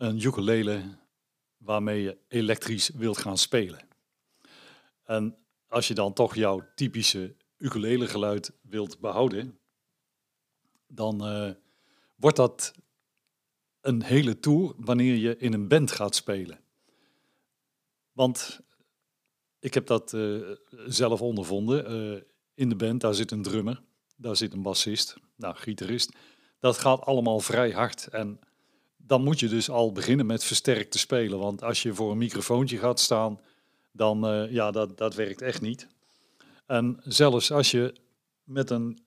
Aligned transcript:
een 0.00 0.20
ukulele 0.24 0.82
waarmee 1.56 2.02
je 2.02 2.18
elektrisch 2.28 2.88
wilt 2.88 3.18
gaan 3.18 3.38
spelen. 3.38 3.88
En 5.04 5.36
als 5.68 5.88
je 5.88 5.94
dan 5.94 6.12
toch 6.12 6.34
jouw 6.34 6.62
typische 6.74 7.36
ukulele 7.56 8.06
geluid 8.06 8.52
wilt 8.62 9.00
behouden, 9.00 9.58
dan 10.86 11.26
uh, 11.26 11.50
wordt 12.16 12.36
dat 12.36 12.72
een 13.80 14.02
hele 14.02 14.40
tour 14.40 14.74
wanneer 14.76 15.14
je 15.14 15.36
in 15.36 15.52
een 15.52 15.68
band 15.68 15.90
gaat 15.90 16.14
spelen. 16.14 16.60
Want 18.12 18.60
ik 19.58 19.74
heb 19.74 19.86
dat 19.86 20.12
uh, 20.12 20.50
zelf 20.86 21.22
ondervonden. 21.22 21.92
Uh, 21.92 22.22
in 22.54 22.68
de 22.68 22.76
band, 22.76 23.00
daar 23.00 23.14
zit 23.14 23.30
een 23.30 23.42
drummer, 23.42 23.82
daar 24.16 24.36
zit 24.36 24.52
een 24.52 24.62
bassist, 24.62 25.16
nou, 25.36 25.56
gitarist. 25.56 26.16
Dat 26.58 26.78
gaat 26.78 27.00
allemaal 27.00 27.40
vrij 27.40 27.70
hard. 27.70 28.06
En 28.06 28.40
dan 29.10 29.22
moet 29.22 29.40
je 29.40 29.48
dus 29.48 29.70
al 29.70 29.92
beginnen 29.92 30.26
met 30.26 30.44
versterkt 30.44 30.90
te 30.90 30.98
spelen. 30.98 31.38
Want 31.38 31.62
als 31.62 31.82
je 31.82 31.94
voor 31.94 32.10
een 32.10 32.18
microfoontje 32.18 32.78
gaat 32.78 33.00
staan, 33.00 33.40
dan 33.92 34.34
uh, 34.34 34.52
ja, 34.52 34.70
dat, 34.70 34.98
dat 34.98 35.14
werkt 35.14 35.42
echt 35.42 35.60
niet. 35.60 35.86
En 36.66 37.00
zelfs 37.02 37.52
als 37.52 37.70
je 37.70 37.94
met 38.44 38.70
een 38.70 38.98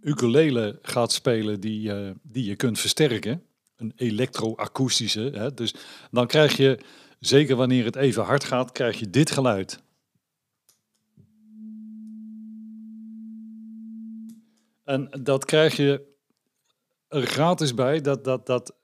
ukulele 0.00 0.78
gaat 0.82 1.12
spelen 1.12 1.60
die, 1.60 1.88
uh, 1.88 2.10
die 2.22 2.44
je 2.44 2.56
kunt 2.56 2.78
versterken, 2.78 3.42
een 3.76 3.92
elektroakoestische, 3.96 5.30
hè, 5.34 5.54
dus 5.54 5.74
dan 6.10 6.26
krijg 6.26 6.56
je, 6.56 6.78
zeker 7.20 7.56
wanneer 7.56 7.84
het 7.84 7.96
even 7.96 8.24
hard 8.24 8.44
gaat, 8.44 8.72
krijg 8.72 8.98
je 8.98 9.10
dit 9.10 9.30
geluid. 9.30 9.82
En 14.84 15.08
dat 15.22 15.44
krijg 15.44 15.76
je 15.76 16.06
er 17.08 17.26
gratis 17.26 17.74
bij. 17.74 18.00
Dat, 18.00 18.24
dat, 18.24 18.46
dat 18.46 18.77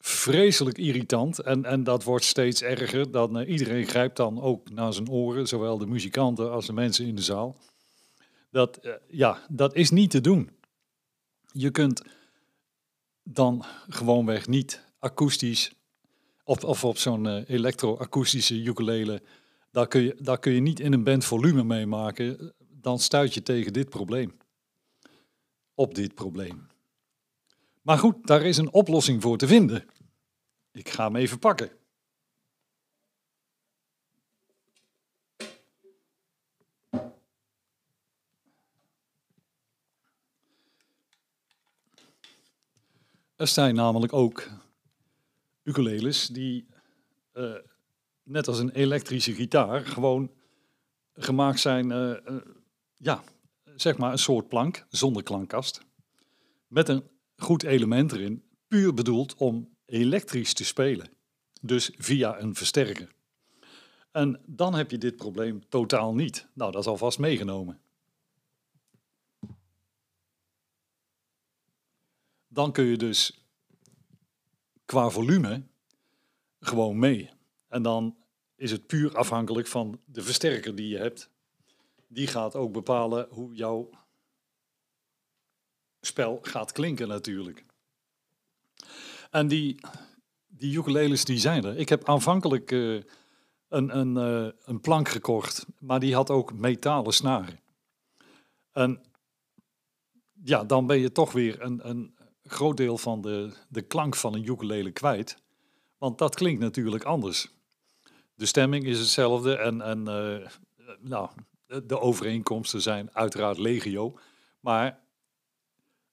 vreselijk 0.00 0.78
irritant. 0.78 1.38
En, 1.38 1.64
en 1.64 1.84
dat 1.84 2.04
wordt 2.04 2.24
steeds 2.24 2.62
erger. 2.62 3.10
Dan, 3.10 3.40
uh, 3.40 3.48
iedereen 3.48 3.86
grijpt 3.86 4.16
dan 4.16 4.40
ook 4.40 4.70
naar 4.70 4.92
zijn 4.92 5.10
oren, 5.10 5.48
zowel 5.48 5.78
de 5.78 5.86
muzikanten 5.86 6.50
als 6.50 6.66
de 6.66 6.72
mensen 6.72 7.06
in 7.06 7.14
de 7.14 7.22
zaal. 7.22 7.56
Dat, 8.50 8.78
uh, 8.82 8.92
ja, 9.08 9.46
dat 9.48 9.74
is 9.74 9.90
niet 9.90 10.10
te 10.10 10.20
doen. 10.20 10.50
Je 11.52 11.70
kunt 11.70 12.02
dan 13.22 13.64
gewoonweg 13.88 14.46
niet 14.46 14.84
akoestisch, 14.98 15.72
of, 16.44 16.64
of 16.64 16.84
op 16.84 16.98
zo'n 16.98 17.24
uh, 17.24 17.48
elektro-akoestische 17.48 18.62
ukulele, 18.62 19.22
daar 19.70 19.88
kun, 19.88 20.00
je, 20.00 20.16
daar 20.18 20.38
kun 20.38 20.52
je 20.52 20.60
niet 20.60 20.80
in 20.80 20.92
een 20.92 21.04
band 21.04 21.24
volume 21.24 21.64
mee 21.64 21.86
maken. 21.86 22.54
Dan 22.58 22.98
stuit 22.98 23.34
je 23.34 23.42
tegen 23.42 23.72
dit 23.72 23.88
probleem. 23.88 24.36
Op 25.74 25.94
dit 25.94 26.14
probleem. 26.14 26.69
Maar 27.80 27.98
goed, 27.98 28.26
daar 28.26 28.42
is 28.42 28.56
een 28.56 28.72
oplossing 28.72 29.22
voor 29.22 29.38
te 29.38 29.46
vinden. 29.46 29.86
Ik 30.72 30.88
ga 30.88 31.04
hem 31.04 31.16
even 31.16 31.38
pakken. 31.38 31.70
Er 43.36 43.46
zijn 43.46 43.74
namelijk 43.74 44.12
ook 44.12 44.48
ukuleles 45.62 46.26
die, 46.26 46.66
uh, 47.34 47.54
net 48.22 48.48
als 48.48 48.58
een 48.58 48.70
elektrische 48.70 49.34
gitaar, 49.34 49.86
gewoon 49.86 50.30
gemaakt 51.14 51.60
zijn, 51.60 51.90
uh, 51.90 52.16
uh, 52.26 52.36
ja, 52.96 53.22
zeg 53.76 53.98
maar 53.98 54.12
een 54.12 54.18
soort 54.18 54.48
plank 54.48 54.86
zonder 54.88 55.22
klankkast. 55.22 55.80
Met 56.66 56.88
een 56.88 57.08
goed 57.42 57.62
element 57.62 58.12
erin, 58.12 58.44
puur 58.68 58.94
bedoeld 58.94 59.34
om 59.34 59.76
elektrisch 59.86 60.52
te 60.52 60.64
spelen. 60.64 61.08
Dus 61.60 61.90
via 61.96 62.40
een 62.40 62.54
versterker. 62.54 63.14
En 64.10 64.40
dan 64.46 64.74
heb 64.74 64.90
je 64.90 64.98
dit 64.98 65.16
probleem 65.16 65.68
totaal 65.68 66.14
niet. 66.14 66.48
Nou, 66.54 66.72
dat 66.72 66.80
is 66.80 66.86
alvast 66.86 67.18
meegenomen. 67.18 67.80
Dan 72.48 72.72
kun 72.72 72.84
je 72.84 72.96
dus 72.96 73.44
qua 74.84 75.08
volume 75.08 75.62
gewoon 76.60 76.98
mee. 76.98 77.30
En 77.68 77.82
dan 77.82 78.16
is 78.56 78.70
het 78.70 78.86
puur 78.86 79.16
afhankelijk 79.16 79.66
van 79.66 80.00
de 80.04 80.22
versterker 80.22 80.74
die 80.74 80.88
je 80.88 80.98
hebt. 80.98 81.30
Die 82.06 82.26
gaat 82.26 82.56
ook 82.56 82.72
bepalen 82.72 83.26
hoe 83.30 83.54
jouw 83.54 83.90
spel 86.00 86.38
gaat 86.42 86.72
klinken 86.72 87.08
natuurlijk. 87.08 87.64
En 89.30 89.48
die, 89.48 89.80
die 90.46 90.78
ukuleles 90.78 91.24
die 91.24 91.38
zijn 91.38 91.64
er. 91.64 91.76
Ik 91.76 91.88
heb 91.88 92.08
aanvankelijk 92.08 92.70
uh, 92.70 93.02
een, 93.68 93.98
een, 93.98 94.16
uh, 94.16 94.50
een 94.64 94.80
plank 94.80 95.08
gekocht, 95.08 95.66
maar 95.78 96.00
die 96.00 96.14
had 96.14 96.30
ook 96.30 96.52
metalen 96.52 97.12
snaren. 97.12 97.60
En 98.72 99.02
ja, 100.44 100.64
dan 100.64 100.86
ben 100.86 100.98
je 100.98 101.12
toch 101.12 101.32
weer 101.32 101.62
een, 101.62 101.88
een 101.88 102.14
groot 102.42 102.76
deel 102.76 102.98
van 102.98 103.20
de, 103.20 103.52
de 103.68 103.82
klank 103.82 104.16
van 104.16 104.34
een 104.34 104.48
ukulele 104.48 104.90
kwijt. 104.90 105.36
Want 105.98 106.18
dat 106.18 106.34
klinkt 106.34 106.60
natuurlijk 106.60 107.04
anders. 107.04 107.48
De 108.34 108.46
stemming 108.46 108.84
is 108.84 108.98
hetzelfde 108.98 109.56
en, 109.56 109.80
en 109.80 110.00
uh, 110.00 110.46
nou, 111.00 111.30
de 111.86 112.00
overeenkomsten 112.00 112.82
zijn 112.82 113.10
uiteraard 113.12 113.58
legio. 113.58 114.18
Maar 114.60 115.00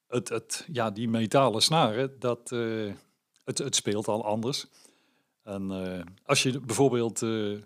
het, 0.07 0.67
ja, 0.71 0.91
die 0.91 1.09
metalen 1.09 1.61
snaren, 1.61 2.19
dat, 2.19 2.51
uh, 2.51 2.93
het, 3.43 3.57
het 3.57 3.75
speelt 3.75 4.07
al 4.07 4.25
anders. 4.25 4.65
En 5.43 5.71
uh, 5.71 6.01
als 6.25 6.43
je 6.43 6.59
bijvoorbeeld 6.59 7.21
uh, 7.21 7.61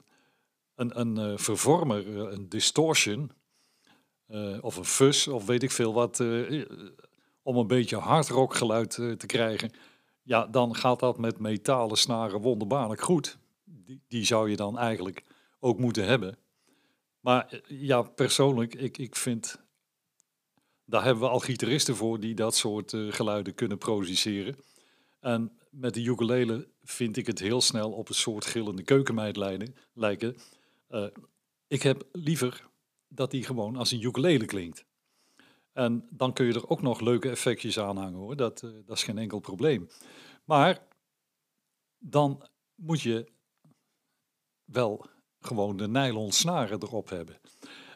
een, 0.75 0.99
een 0.99 1.39
vervormer, 1.39 2.17
een 2.31 2.49
distortion, 2.49 3.31
of 4.61 4.77
een 4.77 4.85
fuzz, 4.85 5.27
of 5.27 5.45
weet 5.45 5.63
ik 5.63 5.71
veel 5.71 5.93
wat, 5.93 6.19
om 7.41 7.57
een 7.57 7.67
beetje 7.67 7.97
hardrock 7.97 8.55
geluid 8.55 8.89
te 8.89 9.25
krijgen, 9.25 9.71
ja, 10.21 10.47
dan 10.47 10.75
gaat 10.75 10.99
dat 10.99 11.17
met 11.17 11.39
metalen 11.39 11.97
snaren 11.97 12.41
wonderbaarlijk 12.41 13.01
goed. 13.01 13.37
Die, 13.63 14.01
die 14.07 14.25
zou 14.25 14.49
je 14.49 14.55
dan 14.55 14.77
eigenlijk 14.77 15.23
ook 15.59 15.79
moeten 15.79 16.05
hebben. 16.05 16.37
Maar 17.19 17.61
ja, 17.67 18.01
persoonlijk, 18.01 18.75
ik, 18.75 18.97
ik 18.97 19.15
vind 19.15 19.60
daar 20.91 21.03
hebben 21.03 21.23
we 21.23 21.29
al 21.29 21.39
gitaristen 21.39 21.95
voor 21.95 22.19
die 22.19 22.35
dat 22.35 22.55
soort 22.55 22.93
uh, 22.93 23.13
geluiden 23.13 23.53
kunnen 23.53 23.77
produceren. 23.77 24.55
En 25.19 25.59
met 25.69 25.93
de 25.93 26.03
ukulele 26.03 26.67
vind 26.83 27.17
ik 27.17 27.27
het 27.27 27.39
heel 27.39 27.61
snel 27.61 27.91
op 27.91 28.09
een 28.09 28.15
soort 28.15 28.45
gillende 28.45 28.83
keukenmeid 28.83 29.37
lijken. 29.93 30.37
Uh, 30.89 31.05
ik 31.67 31.81
heb 31.81 32.03
liever 32.11 32.69
dat 33.07 33.31
die 33.31 33.43
gewoon 33.43 33.75
als 33.75 33.91
een 33.91 34.01
ukulele 34.01 34.45
klinkt. 34.45 34.85
En 35.73 36.07
dan 36.09 36.33
kun 36.33 36.45
je 36.45 36.53
er 36.53 36.69
ook 36.69 36.81
nog 36.81 36.99
leuke 36.99 37.29
effectjes 37.29 37.79
aan 37.79 37.97
hangen 37.97 38.19
hoor, 38.19 38.35
dat, 38.35 38.61
uh, 38.61 38.71
dat 38.85 38.97
is 38.97 39.03
geen 39.03 39.17
enkel 39.17 39.39
probleem. 39.39 39.89
Maar 40.43 40.87
dan 41.97 42.47
moet 42.75 43.01
je 43.01 43.27
wel 44.65 45.05
gewoon 45.39 45.77
de 45.77 45.87
nylon 45.87 46.31
snaren 46.31 46.81
erop 46.81 47.09
hebben. 47.09 47.39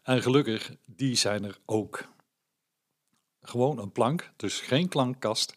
En 0.04 0.22
gelukkig, 0.22 0.76
die 0.86 1.16
zijn 1.16 1.44
er 1.44 1.58
ook. 1.66 2.14
Gewoon 3.46 3.80
een 3.80 3.92
plank, 3.92 4.32
dus 4.36 4.60
geen 4.60 4.88
klankkast. 4.88 5.54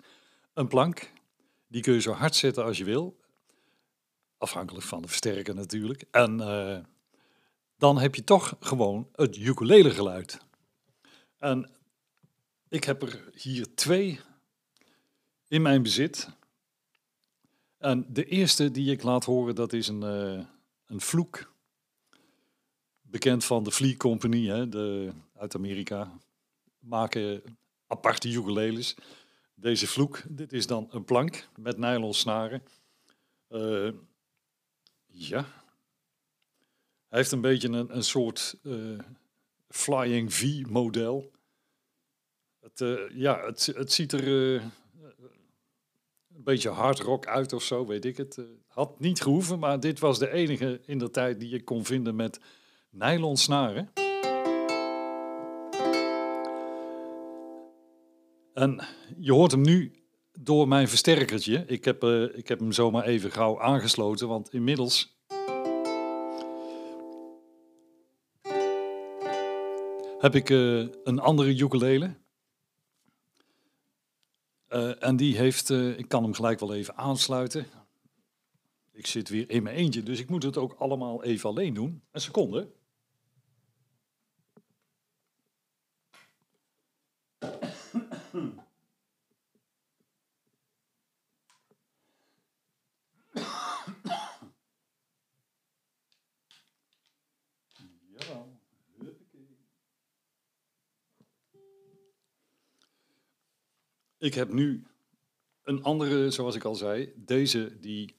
Een 0.53 0.69
plank, 0.69 1.13
die 1.67 1.83
kun 1.83 1.93
je 1.93 2.01
zo 2.01 2.13
hard 2.13 2.37
zetten 2.37 2.65
als 2.65 2.79
je 2.79 2.85
wil. 2.85 3.17
Afhankelijk 4.39 4.87
van 4.87 5.03
de 5.03 5.09
versterker 5.09 5.55
natuurlijk. 5.55 6.05
En 6.11 6.41
uh, 6.41 6.79
dan 7.77 7.99
heb 7.99 8.15
je 8.15 8.25
toch 8.25 8.57
gewoon 8.61 9.09
het 9.13 9.37
ukulele 9.37 9.91
geluid. 9.91 10.41
En 11.39 11.71
ik 12.69 12.85
heb 12.85 13.03
er 13.03 13.31
hier 13.35 13.75
twee 13.75 14.21
in 15.49 15.63
mijn 15.63 15.83
bezit. 15.83 16.29
En 17.79 18.07
de 18.09 18.25
eerste 18.25 18.71
die 18.71 18.91
ik 18.91 19.03
laat 19.03 19.25
horen, 19.25 19.55
dat 19.55 19.73
is 19.73 19.89
een, 19.89 20.03
uh, 20.03 20.45
een 20.87 21.01
vloek. 21.01 21.53
Bekend 23.01 23.45
van 23.45 23.63
de 23.63 23.73
Flea 23.73 23.97
Company 23.97 24.47
hè, 24.47 24.69
de, 24.69 25.13
uit 25.35 25.55
Amerika. 25.55 26.13
Maken 26.79 27.43
aparte 27.89 28.29
ukuleles. 28.29 28.95
Deze 29.55 29.87
vloek, 29.87 30.23
dit 30.29 30.53
is 30.53 30.67
dan 30.67 30.89
een 30.91 31.05
plank 31.05 31.49
met 31.57 31.79
nylon 31.79 32.15
snaren. 32.15 32.63
Uh, 33.51 33.91
ja. 35.07 35.47
Hij 37.09 37.19
heeft 37.19 37.33
een 37.33 37.41
beetje 37.41 37.69
een, 37.69 37.97
een 37.97 38.05
soort 38.05 38.57
uh, 38.63 38.99
Flying 39.69 40.35
V-model. 40.35 41.31
Het, 42.61 42.81
uh, 42.81 43.11
ja, 43.11 43.45
het, 43.45 43.67
het 43.67 43.93
ziet 43.93 44.13
er 44.13 44.29
een 44.29 44.73
beetje 46.45 46.69
hard 46.69 46.99
rock 46.99 47.27
uit 47.27 47.53
of 47.53 47.63
zo, 47.63 47.87
weet 47.87 48.05
ik 48.05 48.17
het. 48.17 48.41
had 48.67 49.01
niet 49.01 49.21
gehoeven, 49.21 49.59
maar 49.59 49.81
dit 49.81 49.99
was 49.99 50.19
de 50.19 50.31
enige 50.31 50.81
in 50.87 50.99
de 50.99 51.11
tijd 51.11 51.41
die 51.41 51.49
je 51.49 51.65
kon 51.65 51.85
vinden 51.85 52.17
met 52.17 52.41
nylon 52.91 53.37
snaren. 53.37 53.93
En 58.59 58.81
je 59.19 59.33
hoort 59.33 59.51
hem 59.51 59.61
nu 59.61 59.93
door 60.33 60.69
mijn 60.69 60.89
versterkertje. 60.89 61.65
Ik 61.67 61.85
heb, 61.85 62.05
uh, 62.05 62.37
ik 62.37 62.49
heb 62.49 62.59
hem 62.59 62.73
zomaar 62.73 63.05
even 63.05 63.31
gauw 63.31 63.61
aangesloten, 63.61 64.29
want 64.29 64.53
inmiddels... 64.53 65.17
heb 70.19 70.35
ik 70.35 70.51
uh, 70.51 70.89
een 71.05 71.19
andere 71.19 71.57
ukulele. 71.57 72.15
Uh, 74.71 75.05
en 75.05 75.17
die 75.17 75.37
heeft, 75.37 75.71
ik 75.71 76.09
kan 76.09 76.23
hem 76.23 76.35
gelijk 76.35 76.61
wel 76.61 76.75
even 76.75 76.97
aansluiten. 76.97 77.67
Ik 78.93 79.07
zit 79.07 79.29
weer 79.29 79.51
in 79.51 79.63
mijn 79.63 79.77
eentje, 79.77 80.03
dus 80.03 80.21
ik 80.21 80.31
moet 80.31 80.43
het 80.43 80.57
ook 80.57 80.75
allemaal 80.79 81.25
even 81.25 81.49
alleen 81.49 81.75
doen. 81.75 82.03
Een 82.11 82.21
seconde. 82.21 82.69
Ik 104.19 104.35
heb 104.35 104.53
nu 104.53 104.85
een 105.63 105.83
andere, 105.83 106.31
zoals 106.31 106.55
ik 106.55 106.65
al 106.65 106.75
zei. 106.75 107.13
Deze 107.17 107.79
die... 107.81 108.17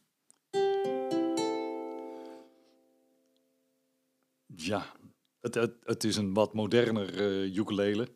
Ja, 4.56 4.94
het, 5.42 5.56
het, 5.84 6.04
is 6.04 6.16
een 6.16 6.34
wat 6.34 6.54
moderner 6.54 7.22
uh, 7.22 7.56
ukulele. 7.56 8.08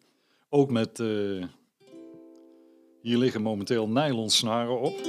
Ook 0.49 0.71
met... 0.71 0.99
Uh, 0.99 1.45
hier 3.01 3.17
liggen 3.17 3.41
momenteel 3.41 3.89
nylon 3.89 4.29
snaren 4.29 4.79
op. 4.79 4.99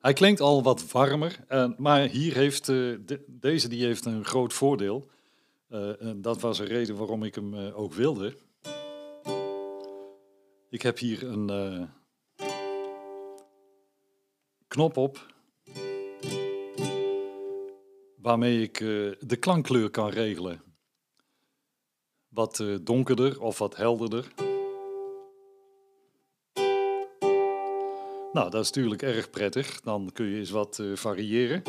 Hij 0.00 0.12
klinkt 0.12 0.40
al 0.40 0.62
wat 0.62 0.90
warmer, 0.92 1.44
uh, 1.48 1.70
maar 1.76 2.08
hier 2.08 2.34
heeft, 2.34 2.66
de, 2.66 3.24
deze 3.26 3.68
die 3.68 3.84
heeft 3.84 4.04
een 4.04 4.24
groot 4.24 4.52
voordeel. 4.52 5.10
en 5.68 6.18
dat 6.22 6.40
was 6.40 6.58
een 6.58 6.66
reden 6.66 6.96
waarom 6.96 7.22
ik 7.22 7.34
hem 7.34 7.54
ook 7.54 7.92
wilde. 7.92 8.36
Ik 10.70 10.82
heb 10.82 10.98
hier 10.98 11.22
een 11.22 11.50
uh, 11.50 11.86
knop 14.66 14.96
op 14.96 15.34
waarmee 18.16 18.62
ik 18.62 18.80
uh, 18.80 19.14
de 19.20 19.36
klankkleur 19.36 19.90
kan 19.90 20.08
regelen. 20.08 20.62
Wat 22.28 22.58
uh, 22.58 22.78
donkerder 22.82 23.40
of 23.40 23.58
wat 23.58 23.76
helderder. 23.76 24.32
Nou, 28.32 28.50
dat 28.50 28.64
is 28.64 28.70
natuurlijk 28.70 29.02
erg 29.02 29.30
prettig. 29.30 29.80
Dan 29.80 30.10
kun 30.12 30.26
je 30.26 30.38
eens 30.38 30.50
wat 30.50 30.82
variëren. 30.94 31.62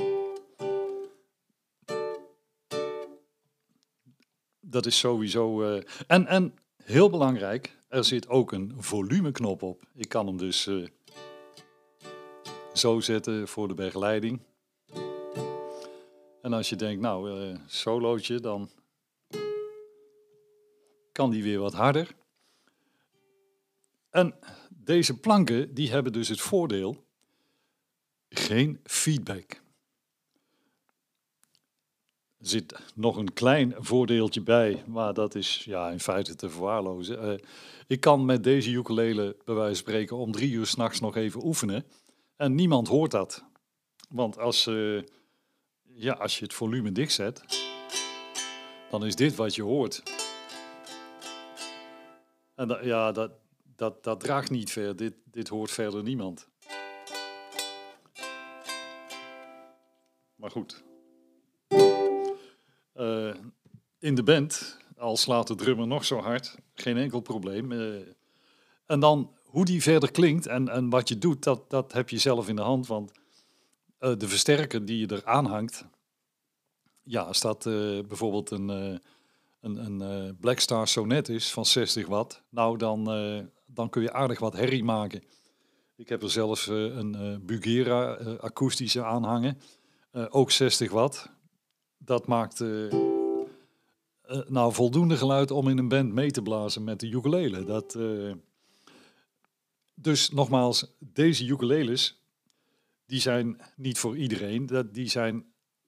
Dat 4.59 4.85
is 4.85 4.99
sowieso. 4.99 5.61
en, 6.07 6.27
en 6.27 6.53
heel 6.83 7.09
belangrijk, 7.09 7.77
er 7.87 8.03
zit 8.03 8.27
ook 8.27 8.51
een 8.51 8.73
volumeknop 8.77 9.61
op. 9.61 9.83
Ik 9.93 10.09
kan 10.09 10.27
hem 10.27 10.37
dus 10.37 10.67
uh, 10.67 10.87
zo 12.73 12.99
zetten 12.99 13.47
voor 13.47 13.67
de 13.67 13.73
begeleiding. 13.73 14.39
En 16.41 16.53
als 16.53 16.69
je 16.69 16.75
denkt, 16.75 17.01
nou, 17.01 17.41
uh, 17.41 17.57
solootje, 17.65 18.39
dan 18.39 18.69
kan 21.11 21.29
die 21.29 21.43
weer 21.43 21.59
wat 21.59 21.73
harder. 21.73 22.15
En 24.09 24.35
deze 24.69 25.19
planken, 25.19 25.73
die 25.73 25.91
hebben 25.91 26.13
dus 26.13 26.27
het 26.27 26.41
voordeel, 26.41 27.05
geen 28.29 28.79
feedback. 28.83 29.60
Zit 32.41 32.79
nog 32.95 33.17
een 33.17 33.33
klein 33.33 33.75
voordeeltje 33.77 34.41
bij, 34.41 34.83
maar 34.87 35.13
dat 35.13 35.35
is 35.35 35.63
ja, 35.65 35.89
in 35.89 35.99
feite 35.99 36.35
te 36.35 36.49
verwaarlozen. 36.49 37.25
Uh, 37.25 37.37
ik 37.87 37.99
kan 37.99 38.25
met 38.25 38.43
deze 38.43 38.71
ukulele, 38.71 39.35
bij 39.45 39.55
wijze 39.55 39.67
van 39.67 39.75
spreken, 39.75 40.17
om 40.17 40.31
drie 40.31 40.51
uur 40.51 40.65
s'nachts 40.65 40.99
nog 40.99 41.15
even 41.15 41.45
oefenen. 41.45 41.85
En 42.35 42.55
niemand 42.55 42.87
hoort 42.87 43.11
dat. 43.11 43.43
Want 44.09 44.37
als, 44.37 44.67
uh, 44.67 45.03
ja, 45.83 46.13
als 46.13 46.37
je 46.37 46.43
het 46.43 46.53
volume 46.53 46.91
dicht 46.91 47.13
zet, 47.13 47.43
dan 48.89 49.05
is 49.05 49.15
dit 49.15 49.35
wat 49.35 49.55
je 49.55 49.63
hoort. 49.63 50.03
En 52.55 52.79
ja, 52.81 53.11
dat, 53.11 53.31
dat, 53.75 54.03
dat 54.03 54.19
draagt 54.19 54.49
niet 54.49 54.71
ver. 54.71 54.95
Dit, 54.95 55.13
dit 55.23 55.47
hoort 55.47 55.71
verder 55.71 56.03
niemand. 56.03 56.47
Maar 60.35 60.51
goed. 60.51 60.83
Uh, 63.01 63.33
in 63.99 64.15
de 64.15 64.23
band, 64.23 64.77
al 64.97 65.17
slaat 65.17 65.47
de 65.47 65.55
drummer 65.55 65.87
nog 65.87 66.05
zo 66.05 66.19
hard, 66.19 66.57
geen 66.73 66.97
enkel 66.97 67.19
probleem. 67.19 67.71
Uh, 67.71 68.01
en 68.85 68.99
dan 68.99 69.35
hoe 69.43 69.65
die 69.65 69.81
verder 69.81 70.11
klinkt 70.11 70.47
en, 70.47 70.69
en 70.69 70.89
wat 70.89 71.09
je 71.09 71.17
doet, 71.17 71.43
dat, 71.43 71.69
dat 71.69 71.93
heb 71.93 72.09
je 72.09 72.17
zelf 72.17 72.47
in 72.47 72.55
de 72.55 72.61
hand. 72.61 72.87
Want 72.87 73.11
uh, 73.99 74.17
de 74.17 74.27
versterker 74.27 74.85
die 74.85 74.97
je 74.97 75.07
er 75.07 75.25
aanhangt, 75.25 75.85
ja, 77.03 77.31
dat 77.39 77.63
bijvoorbeeld 78.07 78.51
een, 78.51 78.69
een, 78.69 80.01
een 80.01 80.37
Black 80.39 80.59
Star 80.59 80.87
Sonnet 80.87 81.29
is 81.29 81.51
van 81.51 81.65
60 81.65 82.07
watt, 82.07 82.43
nou 82.49 82.77
dan, 82.77 83.03
dan 83.65 83.89
kun 83.89 84.01
je 84.01 84.13
aardig 84.13 84.39
wat 84.39 84.53
herrie 84.53 84.83
maken. 84.83 85.23
Ik 85.95 86.09
heb 86.09 86.23
er 86.23 86.31
zelfs 86.31 86.67
een 86.67 87.41
Bugera 87.45 88.13
akoestische 88.39 89.03
aanhangen, 89.03 89.61
ook 90.29 90.51
60 90.51 90.91
watt 90.91 91.29
dat 92.03 92.27
maakt 92.27 92.59
uh, 92.59 92.93
nou 94.47 94.73
voldoende 94.73 95.17
geluid 95.17 95.51
om 95.51 95.67
in 95.67 95.77
een 95.77 95.87
band 95.87 96.13
mee 96.13 96.31
te 96.31 96.41
blazen 96.41 96.83
met 96.83 96.99
de 96.99 97.07
ukulele. 97.07 97.63
Dat, 97.63 97.95
uh, 97.95 98.33
dus 99.93 100.29
nogmaals, 100.29 100.95
deze 100.99 101.45
ukuleles, 101.45 102.21
die 103.05 103.19
zijn 103.19 103.61
niet 103.75 103.99
voor 103.99 104.17
iedereen. 104.17 104.65
Dat, 104.65 104.93
die 104.93 105.09
zijn 105.09 105.45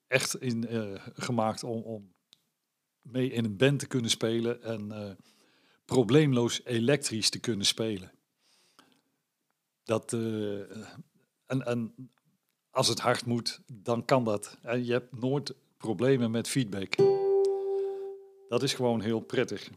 echt 0.07 0.41
in, 0.41 0.67
gemaakt 1.13 1.63
om, 1.63 1.81
om 1.81 2.13
mee 3.01 3.31
in 3.31 3.45
een 3.45 3.57
band 3.57 3.79
te 3.79 3.87
kunnen 3.87 4.09
spelen 4.09 4.63
en 4.63 5.17
probleemloos 5.85 6.61
elektrisch 6.65 7.29
te 7.29 7.39
kunnen 7.39 7.65
spelen. 7.65 8.11
Dat, 9.83 10.13
en, 10.13 11.65
en 11.65 12.11
als 12.69 12.87
het 12.87 12.99
hard 12.99 13.25
moet, 13.25 13.61
dan 13.73 14.05
kan 14.05 14.23
dat. 14.23 14.57
En 14.61 14.85
je 14.85 14.91
hebt 14.91 15.19
nooit 15.19 15.55
problemen 15.83 16.31
met 16.31 16.47
feedback. 16.47 16.95
Dat 18.49 18.63
is 18.63 18.73
gewoon 18.73 19.01
heel 19.01 19.19
prettig. 19.19 19.69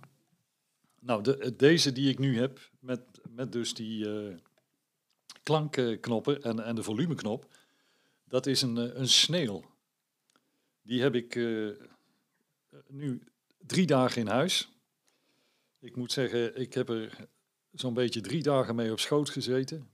Nou, 1.01 1.23
de, 1.23 1.57
deze 1.57 1.93
die 1.93 2.11
ik 2.11 2.19
nu 2.19 2.39
heb, 2.39 2.71
met, 2.81 3.01
met 3.29 3.53
dus 3.53 3.75
die 3.75 4.07
uh, 4.07 4.35
klankknoppen 5.43 6.43
en, 6.43 6.65
en 6.65 6.75
de 6.75 6.83
volumeknop, 6.83 7.47
dat 8.25 8.47
is 8.47 8.63
een, 8.63 8.79
eh, 8.79 8.99
een 8.99 9.09
sneeuw. 9.09 9.65
Die 10.83 11.03
heb 11.03 11.15
ik 11.15 11.35
nu 12.89 13.23
drie 13.59 13.87
dagen 13.87 14.21
in 14.21 14.29
huis. 14.29 14.69
Ik 15.79 15.97
moet 15.97 16.13
zeggen, 16.13 16.57
ik 16.61 16.75
heb 16.75 16.89
er 16.89 17.29
zo'n 17.73 17.95
beetje 17.95 18.21
drie 18.21 18.43
dagen 18.43 18.75
mee 18.75 18.93
op 18.93 19.01
schoot 19.01 19.31
gezeten. 19.31 19.91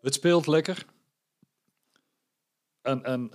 Het 0.00 0.14
speelt 0.14 0.46
lekker. 0.46 0.86
En, 2.82 3.04
en 3.04 3.30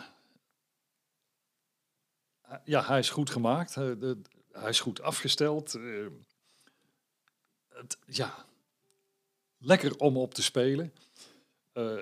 ja, 2.64 2.84
hij 2.84 3.00
is 3.00 3.10
goed 3.10 3.30
gemaakt. 3.30 3.76
Hij 3.76 4.70
is 4.70 4.80
goed 4.80 5.02
afgesteld. 5.02 5.76
Eh, 5.76 6.08
het, 7.70 7.98
ja, 8.06 8.46
lekker 9.58 9.98
om 9.98 10.18
op 10.18 10.34
te 10.34 10.44
spelen. 10.44 10.94
Uh, 11.74 12.02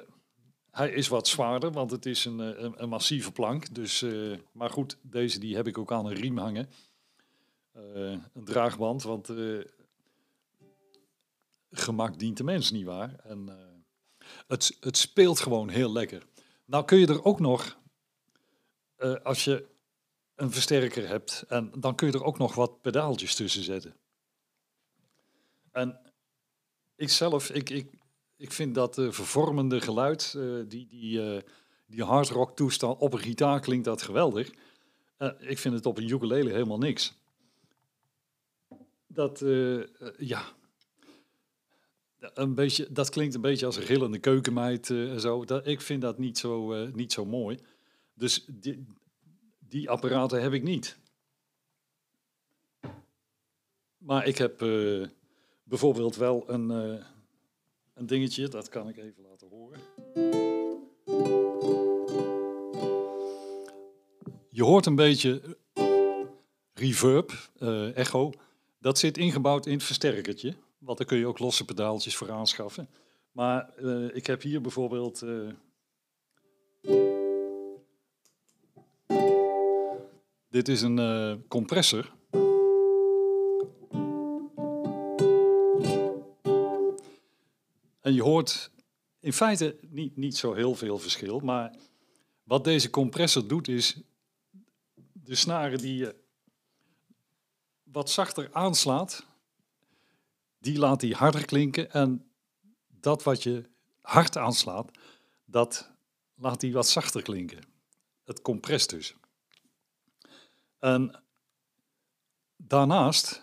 hij 0.72 0.92
is 0.92 1.08
wat 1.08 1.28
zwaarder, 1.28 1.72
want 1.72 1.92
het 1.92 2.06
is 2.06 2.26
een, 2.26 2.40
eh, 2.40 2.72
een, 2.76 2.90
massieve 2.90 3.32
plank. 3.32 3.74
Dus, 3.74 4.06
maar 4.52 4.70
goed, 4.70 4.98
deze 5.02 5.40
die 5.40 5.56
heb 5.56 5.68
ik 5.68 5.78
ook 5.78 5.92
aan 5.92 6.06
een 6.06 6.14
riem 6.14 6.38
hangen. 6.38 6.70
Een 7.74 8.24
draagband, 8.34 9.04
want 9.04 9.30
gemak 11.72 12.20
dient 12.20 12.38
de 12.38 12.44
mens, 12.44 12.72
niet 12.72 12.86
waar? 12.86 13.16
En, 13.24 13.50
het, 14.48 14.78
het 14.80 14.98
speelt 14.98 15.40
gewoon 15.40 15.70
heel 15.70 15.92
lekker. 15.92 16.24
Nou 16.66 16.86
kun 16.86 16.98
je 16.98 17.08
er 17.08 17.24
ook 17.24 17.40
nog, 17.40 17.78
eh, 18.96 19.14
als 19.14 19.44
je 19.44 19.68
een 20.42 20.52
versterker 20.52 21.08
hebt, 21.08 21.44
en 21.48 21.72
dan 21.78 21.96
kun 21.96 22.08
je 22.08 22.14
er 22.14 22.24
ook 22.24 22.38
nog 22.38 22.56
wat 22.56 22.82
pedaaltjes 22.82 23.36
tussen 23.36 23.64
zetten. 23.64 23.96
En 25.72 26.00
ik 26.96 27.10
zelf, 27.10 27.50
ik, 27.50 27.70
ik, 27.70 27.88
ik 28.38 28.52
vind 28.52 28.76
dat 28.76 28.98
uh, 28.98 29.12
vervormende 29.12 29.82
geluid, 29.82 30.34
uh, 30.38 30.64
die, 30.68 30.88
die, 30.88 31.20
uh, 31.20 31.42
die 31.86 32.04
hardrock 32.04 32.56
toestand, 32.56 33.00
op 33.00 33.14
een 33.14 33.20
gitaar 33.20 33.60
klinkt 33.60 33.86
dat 33.86 34.02
geweldig. 34.02 34.52
ik 35.40 35.58
vind 35.58 35.74
het 35.74 35.86
op 35.86 35.98
een 35.98 36.10
ukulele 36.10 36.52
helemaal 36.52 36.78
niks. 36.78 37.14
Dat, 39.08 39.44
ja, 40.18 40.44
een 42.20 42.56
beetje, 42.56 42.88
dat 42.92 43.10
klinkt 43.10 43.36
een 43.36 43.42
beetje 43.42 43.66
als 43.66 43.78
een 43.78 43.84
rillende 43.84 44.20
keukenmeid 44.20 44.90
en 44.90 45.20
zo. 45.20 45.46
Dat, 45.46 45.68
ik 45.68 45.82
vind 45.82 46.02
dat 46.02 46.18
niet 46.18 46.38
zo, 46.38 46.86
niet 46.86 47.12
zo 47.12 47.26
mooi. 47.26 47.60
Dus 48.14 48.46
die, 48.48 48.86
die 49.72 49.90
apparaten 49.90 50.42
heb 50.42 50.54
ik 50.54 50.64
niet. 50.64 50.98
Maar 53.98 54.28
ik 54.28 54.38
heb 54.38 54.58
bijvoorbeeld 55.64 56.16
wel 56.16 56.50
een, 56.50 56.72
uh, 56.72 57.04
een 57.94 58.06
dingetje, 58.06 58.48
dat 58.48 58.70
kan 58.70 58.90
ik 58.90 58.98
even 58.98 59.24
laten 59.24 59.48
horen. 59.48 59.80
Je 64.50 64.64
hoort 64.64 64.86
een 64.86 64.96
beetje 64.96 65.58
reverb, 66.74 67.32
uh, 67.60 67.98
echo. 67.98 68.32
Dat 68.80 68.98
zit 68.98 69.18
ingebouwd 69.18 69.66
in 69.66 69.74
het 69.74 69.84
versterkertje. 69.84 70.56
Want 70.78 70.98
daar 70.98 71.08
kun 71.08 71.18
je 71.18 71.28
ook 71.28 71.40
losse 71.40 71.66
pedaaltjes 71.66 72.16
voor 72.16 72.32
aanschaffen. 72.32 72.90
Maar 73.32 73.80
ik 74.14 74.28
heb 74.28 74.42
hier 74.42 74.62
bijvoorbeeld... 74.62 75.24
dit 80.52 80.68
is 80.68 80.82
een 80.82 81.44
compressor. 81.48 82.12
En 88.02 88.14
je 88.14 88.22
hoort 88.22 88.72
in 89.20 89.34
feite 89.34 89.78
niet, 89.90 90.18
niet 90.18 90.38
zo 90.38 90.54
heel 90.54 90.76
veel 90.76 91.00
verschil, 91.00 91.40
maar 91.40 91.76
wat 92.44 92.64
deze 92.64 92.90
compressor 92.90 93.48
doet 93.48 93.68
is 93.68 94.02
de 95.14 95.36
snaren 95.36 95.78
die 95.78 95.96
je 95.96 96.16
wat 97.84 98.10
zachter 98.10 98.50
aanslaat, 98.52 99.26
die 100.60 100.78
laat 100.78 101.02
hij 101.02 101.10
harder 101.10 101.46
klinken 101.46 101.92
en 101.92 102.32
dat 102.88 103.24
wat 103.24 103.44
je 103.44 103.70
hard 104.02 104.38
aanslaat, 104.38 104.92
dat 105.46 105.92
laat 106.36 106.62
hij 106.62 106.72
wat 106.72 106.88
zachter 106.88 107.22
klinken. 107.22 107.60
Het 108.24 108.42
compress 108.42 108.88
dus. 108.88 109.16
En 110.82 111.24
daarnaast 112.58 113.40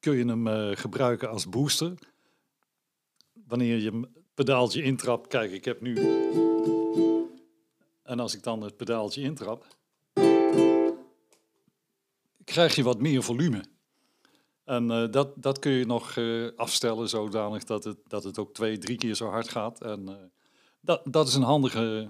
kun 0.00 0.16
je 0.16 0.24
hem 0.24 0.46
uh, 0.46 0.76
gebruiken 0.76 1.30
als 1.30 1.48
booster 1.48 1.94
wanneer 3.46 3.78
je 3.78 3.90
een 3.90 4.24
pedaaltje 4.34 4.82
intrapt, 4.82 5.26
kijk, 5.26 5.50
ik 5.50 5.64
heb 5.64 5.80
nu. 5.80 5.94
En 8.02 8.20
als 8.20 8.34
ik 8.34 8.42
dan 8.42 8.62
het 8.62 8.76
pedaaltje 8.76 9.22
intrap, 9.22 9.66
krijg 12.44 12.74
je 12.74 12.82
wat 12.82 13.00
meer 13.00 13.22
volume. 13.22 13.64
En 14.64 14.90
uh, 14.90 15.10
dat, 15.10 15.42
dat 15.42 15.58
kun 15.58 15.72
je 15.72 15.86
nog 15.86 16.16
uh, 16.16 16.50
afstellen 16.56 17.08
zodanig 17.08 17.64
dat 17.64 17.84
het, 17.84 17.98
dat 18.06 18.24
het 18.24 18.38
ook 18.38 18.54
twee, 18.54 18.78
drie 18.78 18.96
keer 18.96 19.14
zo 19.14 19.28
hard 19.28 19.48
gaat. 19.48 19.80
En 19.82 20.30
dat, 20.80 21.02
dat 21.04 21.28
is 21.28 21.34
een 21.34 21.42
handige 21.42 22.08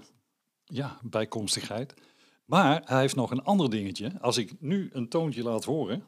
ja, 0.63 0.99
bijkomstigheid. 1.03 1.93
Maar 2.45 2.81
hij 2.85 2.99
heeft 2.99 3.15
nog 3.15 3.31
een 3.31 3.43
ander 3.43 3.69
dingetje. 3.69 4.19
Als 4.21 4.37
ik 4.37 4.53
nu 4.59 4.89
een 4.93 5.09
toontje 5.09 5.43
laat 5.43 5.63
horen 5.63 6.07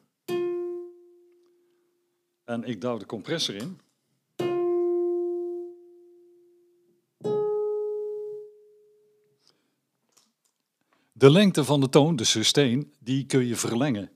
en 2.44 2.64
ik 2.64 2.82
duw 2.82 2.98
de 2.98 3.06
compressor 3.06 3.56
in, 3.56 3.80
De 11.18 11.30
lengte 11.30 11.64
van 11.64 11.80
de 11.80 11.90
toon, 11.90 12.16
de 12.16 12.24
sustain, 12.24 12.94
die 13.00 13.26
kun 13.26 13.46
je 13.46 13.56
verlengen. 13.56 14.12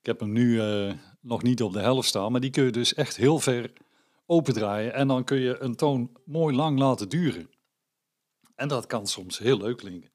Ik 0.00 0.06
heb 0.06 0.20
hem 0.20 0.32
nu 0.32 0.54
uh, 0.54 0.92
nog 1.20 1.42
niet 1.42 1.62
op 1.62 1.72
de 1.72 1.80
helft 1.80 2.08
staan, 2.08 2.32
maar 2.32 2.40
die 2.40 2.50
kun 2.50 2.64
je 2.64 2.70
dus 2.70 2.94
echt 2.94 3.16
heel 3.16 3.38
ver 3.38 3.72
opendraaien. 4.26 4.94
En 4.94 5.08
dan 5.08 5.24
kun 5.24 5.38
je 5.38 5.62
een 5.62 5.74
toon 5.74 6.10
mooi 6.24 6.56
lang 6.56 6.78
laten 6.78 7.08
duren. 7.08 7.50
En 8.54 8.68
dat 8.68 8.86
kan 8.86 9.06
soms 9.06 9.38
heel 9.38 9.56
leuk 9.56 9.76
klinken. 9.76 10.11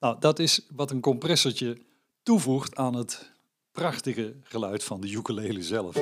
Nou, 0.00 0.20
dat 0.20 0.38
is 0.38 0.66
wat 0.70 0.90
een 0.90 1.00
compressortje 1.00 1.78
toevoegt 2.22 2.76
aan 2.76 2.94
het 2.94 3.32
prachtige 3.72 4.36
geluid 4.42 4.84
van 4.84 5.00
de 5.00 5.10
ukulele 5.10 5.62
zelf. 5.62 5.96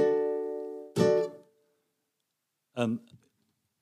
En 2.73 3.09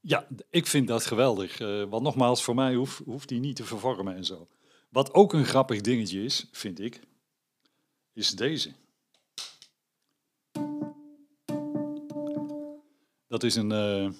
ja, 0.00 0.28
ik 0.50 0.66
vind 0.66 0.88
dat 0.88 1.06
geweldig. 1.06 1.60
Uh, 1.60 1.84
want 1.84 2.02
nogmaals, 2.02 2.44
voor 2.44 2.54
mij 2.54 2.74
hoeft, 2.74 2.98
hoeft 3.04 3.28
die 3.28 3.40
niet 3.40 3.56
te 3.56 3.64
vervormen 3.64 4.14
en 4.14 4.24
zo. 4.24 4.48
Wat 4.88 5.14
ook 5.14 5.32
een 5.32 5.44
grappig 5.44 5.80
dingetje 5.80 6.22
is, 6.22 6.48
vind 6.52 6.80
ik, 6.80 7.00
is 8.12 8.30
deze. 8.30 8.72
Dat 13.28 13.42
is 13.42 13.54
een, 13.54 13.70
uh, 13.70 14.12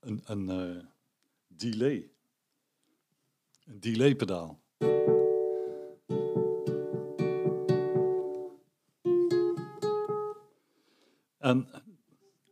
een, 0.00 0.22
een 0.24 0.48
uh, 0.48 0.84
delay. 1.46 2.10
Een 3.64 3.80
delay 3.80 4.14
pedaal. 4.14 4.64
En 11.38 11.68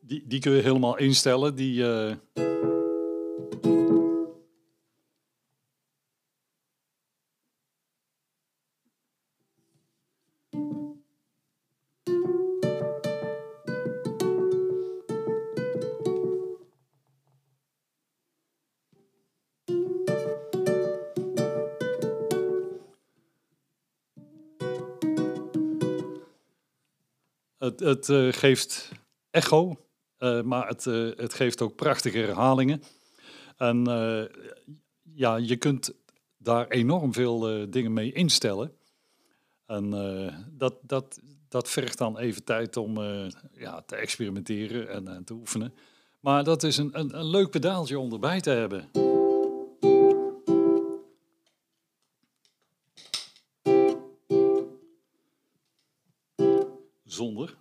die, 0.00 0.24
die 0.26 0.40
kun 0.40 0.52
je 0.52 0.62
helemaal 0.62 0.96
instellen. 0.96 1.54
Die, 1.54 1.82
uh, 1.82 2.14
Het, 27.72 28.08
uh, 28.08 28.32
geeft 28.32 28.92
echo, 29.30 29.86
uh, 30.18 30.42
maar 30.42 30.68
het, 30.68 30.86
uh, 30.86 31.16
het 31.16 31.34
geeft 31.34 31.62
ook 31.62 31.76
prachtige 31.76 32.18
herhalingen. 32.18 32.82
En 33.56 33.84
ja, 35.14 35.36
je 35.36 35.56
kunt 35.56 35.94
daar 36.36 36.68
enorm 36.68 37.12
veel 37.12 37.70
dingen 37.70 37.92
mee 37.92 38.12
instellen. 38.12 38.72
En 39.66 39.90
dat, 40.50 40.74
dat, 40.82 41.20
dat 41.48 41.70
vergt 41.70 41.98
dan 41.98 42.18
even 42.18 42.44
tijd 42.44 42.76
om 42.76 42.98
ja, 43.52 43.82
te 43.86 43.96
experimenteren 43.96 45.06
en 45.06 45.24
te 45.24 45.32
oefenen. 45.32 45.74
Maar 46.20 46.44
dat 46.44 46.62
is 46.62 46.76
een, 46.76 46.90
een, 46.92 47.18
een 47.18 47.26
leuk 47.26 47.50
pedaaltje 47.50 47.98
om 47.98 48.12
erbij 48.12 48.40
te 48.40 48.50
hebben. 48.50 49.13
Zonder. 57.14 57.56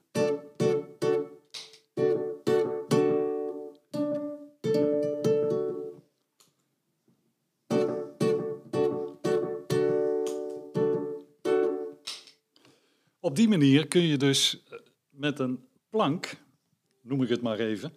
Op 13.20 13.36
die 13.36 13.48
manier 13.48 13.88
kun 13.88 14.02
je 14.02 14.18
dus 14.18 14.64
eh, 14.70 14.80
met 15.10 15.40
een 15.40 15.68
plank, 15.90 16.38
noem 17.02 17.24
ik 17.24 17.30
het 17.30 17.42
maar 17.42 17.60
even, 17.60 17.94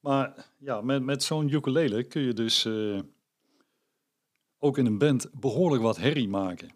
maar 0.00 0.50
ja, 0.58 0.80
met, 0.80 1.02
met 1.02 1.22
zo'n 1.22 1.48
ukulele 1.48 2.02
kun 2.02 2.22
je 2.22 2.32
dus 2.32 2.64
uh, 2.64 3.00
ook 4.58 4.78
in 4.78 4.86
een 4.86 4.98
band 4.98 5.30
behoorlijk 5.32 5.82
wat 5.82 5.96
herrie 5.96 6.28
maken. 6.28 6.70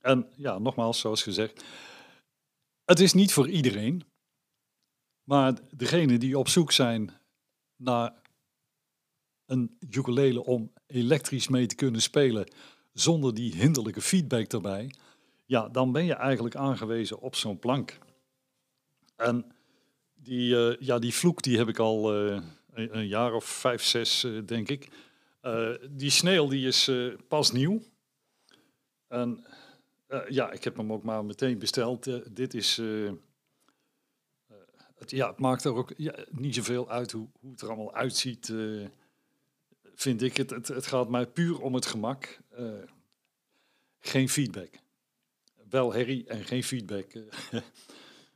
En 0.00 0.28
ja, 0.36 0.58
nogmaals, 0.58 1.00
zoals 1.00 1.22
gezegd, 1.22 1.64
het 2.90 3.00
is 3.00 3.12
niet 3.12 3.32
voor 3.32 3.48
iedereen, 3.48 4.02
maar 5.24 5.54
degenen 5.76 6.20
die 6.20 6.38
op 6.38 6.48
zoek 6.48 6.72
zijn 6.72 7.10
naar 7.76 8.12
een 9.46 9.76
ukulele 9.90 10.44
om 10.44 10.72
elektrisch 10.86 11.48
mee 11.48 11.66
te 11.66 11.74
kunnen 11.74 12.02
spelen 12.02 12.48
zonder 12.92 13.34
die 13.34 13.54
hinderlijke 13.54 14.00
feedback 14.00 14.52
erbij, 14.52 14.94
ja, 15.46 15.68
dan 15.68 15.92
ben 15.92 16.04
je 16.04 16.14
eigenlijk 16.14 16.56
aangewezen 16.56 17.20
op 17.20 17.36
zo'n 17.36 17.58
plank. 17.58 17.98
En 19.16 19.52
die, 20.14 20.54
uh, 20.54 20.76
ja, 20.78 20.98
die 20.98 21.14
vloek 21.14 21.42
die 21.42 21.58
heb 21.58 21.68
ik 21.68 21.78
al 21.78 22.28
uh, 22.30 22.40
een, 22.72 23.06
jaar 23.06 23.32
of 23.32 23.44
vijf, 23.44 23.82
zes, 23.82 24.24
uh, 24.24 24.46
denk 24.46 24.68
ik. 24.68 24.88
Die 25.90 26.10
sneeuw 26.10 26.48
die 26.48 26.66
is 26.66 26.90
pas 27.28 27.52
nieuw. 27.52 27.82
En 29.08 29.44
uh, 30.10 30.20
ja, 30.28 30.50
ik 30.50 30.64
heb 30.64 30.76
hem 30.76 30.92
ook 30.92 31.02
maar 31.02 31.24
meteen 31.24 31.58
besteld. 31.58 32.34
dit 32.36 32.54
is. 32.54 32.76
het, 34.94 35.10
ja, 35.10 35.28
het 35.28 35.38
maakt 35.38 35.64
er 35.64 35.74
ook 35.74 35.92
niet 36.30 36.54
zoveel 36.54 36.90
uit 36.90 37.12
hoe, 37.12 37.28
hoe 37.40 37.50
het 37.50 37.60
er 37.60 37.68
allemaal 37.68 37.94
uitziet. 37.94 38.52
vind 39.94 40.22
ik 40.22 40.36
het, 40.36 40.50
het. 40.50 40.68
Het 40.68 40.86
gaat 40.86 41.08
mij 41.08 41.26
puur 41.26 41.60
om 41.60 41.74
het 41.74 41.86
gemak. 41.86 42.40
geen 44.00 44.28
feedback. 44.28 44.70
Wel 45.68 45.92
herrie 45.92 46.26
en 46.26 46.44
geen 46.44 46.64
feedback. 46.64 47.12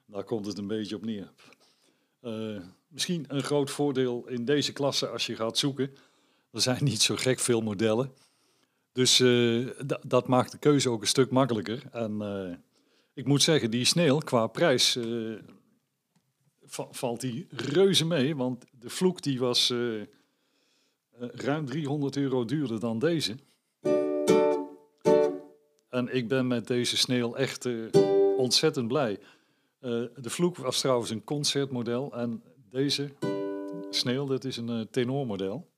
Daar 0.06 0.24
komt 0.24 0.46
het 0.46 0.58
een 0.58 0.66
beetje 0.66 0.96
op 0.96 1.04
neer. 1.04 1.32
misschien 2.88 3.24
een 3.28 3.42
groot 3.42 3.70
voordeel 3.70 4.28
in 4.28 4.44
deze 4.44 4.72
klasse 4.72 5.08
als 5.08 5.26
je 5.26 5.36
gaat 5.36 5.58
zoeken 5.58 5.96
er 6.54 6.60
zijn 6.60 6.84
niet 6.84 7.02
zo 7.02 7.16
gek 7.16 7.38
veel 7.38 7.60
modellen. 7.60 8.12
Dus 8.94 9.20
uh, 9.20 9.70
dat 10.02 10.28
maakt 10.28 10.52
de 10.52 10.58
keuze 10.58 10.90
ook 10.90 11.00
een 11.00 11.06
stuk 11.06 11.30
makkelijker. 11.30 11.82
En 11.92 12.12
uh, 12.22 12.54
ik 13.14 13.26
moet 13.26 13.42
zeggen, 13.42 13.70
die 13.70 13.84
sneeuw 13.84 14.18
qua 14.18 14.46
prijs 14.46 14.96
uh, 14.96 15.38
valt 16.90 17.20
die 17.20 17.46
reuze 17.50 18.06
mee. 18.06 18.36
Want 18.36 18.64
de 18.80 18.90
vloek 18.90 19.22
die 19.22 19.38
was 19.38 19.72
ruim 21.18 21.66
300 21.66 22.16
euro 22.16 22.44
duurder 22.44 22.80
dan 22.80 22.98
deze. 22.98 23.36
En 25.90 26.14
ik 26.14 26.28
ben 26.28 26.46
met 26.46 26.66
deze 26.66 26.96
sneeuw 26.96 27.34
echt 27.34 27.68
ontzettend 28.36 28.88
blij. 28.88 29.18
de 29.80 30.30
vloek 30.30 30.56
was 30.56 30.80
trouwens 30.80 31.10
een 31.10 31.24
concertmodel 31.24 32.12
en 32.12 32.42
deze 32.70 33.10
sneeuw, 33.90 34.26
dat 34.26 34.44
is 34.44 34.56
een 34.56 34.88
tenormodel. 34.90 35.72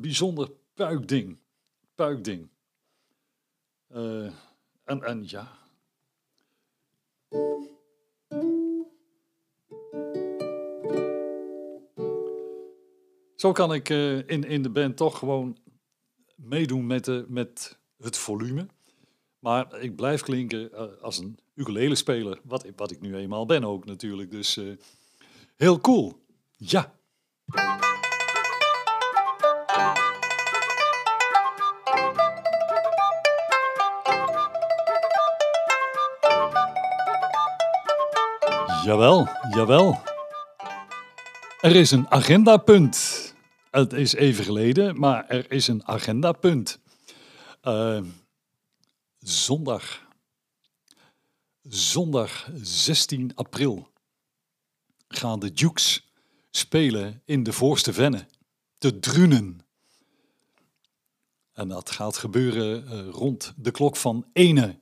Bijzonder 0.00 0.50
puikding. 0.74 1.38
Puikding. 1.94 2.48
Uh, 3.94 4.32
en, 4.84 5.02
en 5.02 5.24
ja. 5.26 5.56
Zo 13.36 13.52
kan 13.52 13.74
ik 13.74 13.88
uh, 13.88 14.16
in, 14.16 14.44
in 14.44 14.62
de 14.62 14.70
band 14.70 14.96
toch 14.96 15.18
gewoon 15.18 15.58
meedoen 16.34 16.86
met, 16.86 17.04
de, 17.04 17.24
met 17.28 17.78
het 17.98 18.16
volume. 18.16 18.66
Maar 19.38 19.80
ik 19.80 19.96
blijf 19.96 20.22
klinken 20.22 20.70
uh, 20.72 21.02
als 21.02 21.18
een 21.18 21.38
ukulele-speler, 21.54 22.40
wat, 22.44 22.66
wat 22.76 22.90
ik 22.90 23.00
nu 23.00 23.16
eenmaal 23.16 23.46
ben 23.46 23.64
ook 23.64 23.84
natuurlijk. 23.84 24.30
Dus 24.30 24.60
heel 25.56 25.80
cool. 25.80 26.24
Ja. 26.56 26.96
Jawel, 38.88 39.28
jawel. 39.50 40.02
Er 41.60 41.76
is 41.76 41.90
een 41.90 42.10
agendapunt. 42.10 43.34
Het 43.70 43.92
is 43.92 44.14
even 44.14 44.44
geleden, 44.44 44.98
maar 44.98 45.26
er 45.26 45.52
is 45.52 45.68
een 45.68 45.86
agendapunt. 45.86 46.80
Uh, 47.62 48.02
zondag. 49.18 50.06
Zondag 51.62 52.50
16 52.54 53.32
april 53.34 53.88
gaan 55.08 55.40
de 55.40 55.52
Dukes 55.52 56.12
spelen 56.50 57.22
in 57.24 57.42
de 57.42 57.52
Voorste 57.52 57.92
Venne, 57.92 58.26
te 58.78 58.98
Drunen. 58.98 59.60
En 61.52 61.68
dat 61.68 61.90
gaat 61.90 62.16
gebeuren 62.16 62.84
uh, 62.84 63.12
rond 63.12 63.52
de 63.56 63.70
klok 63.70 63.96
van 63.96 64.26
ene. 64.32 64.78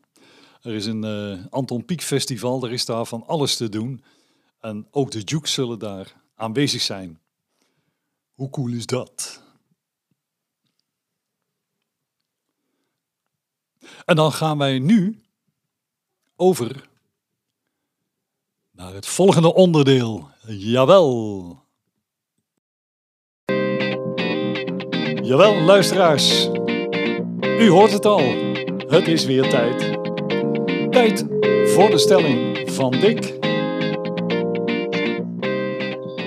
Er 0.67 0.75
is 0.75 0.87
een 0.87 1.05
uh, 1.05 1.45
Anton 1.51 1.85
Pieck 1.85 2.03
Festival, 2.03 2.65
er 2.65 2.73
is 2.73 2.85
daar 2.85 3.07
van 3.07 3.27
alles 3.27 3.57
te 3.57 3.69
doen. 3.69 4.05
En 4.61 4.87
ook 4.91 5.11
de 5.11 5.25
Dukes 5.25 5.53
zullen 5.53 5.79
daar 5.79 6.15
aanwezig 6.35 6.81
zijn. 6.81 7.21
Hoe 8.35 8.51
cool 8.51 8.73
is 8.73 8.87
dat? 8.87 9.43
En 14.05 14.17
dan 14.17 14.33
gaan 14.33 14.59
wij 14.59 14.79
nu 14.79 15.23
over 16.37 16.89
naar 18.71 18.95
het 18.95 19.07
volgende 19.07 19.55
onderdeel. 19.55 20.29
Jawel. 20.47 21.65
Jawel, 25.23 25.61
luisteraars. 25.61 26.47
U 27.41 27.69
hoort 27.69 27.93
het 27.93 28.05
al. 28.05 28.23
Het 28.89 29.09
is 29.09 29.25
weer 29.25 29.51
tijd 29.51 30.06
Tijd 30.97 31.27
voor 31.65 31.91
de 31.91 31.99
stelling 31.99 32.71
van 32.71 32.91
Dick. 32.91 33.39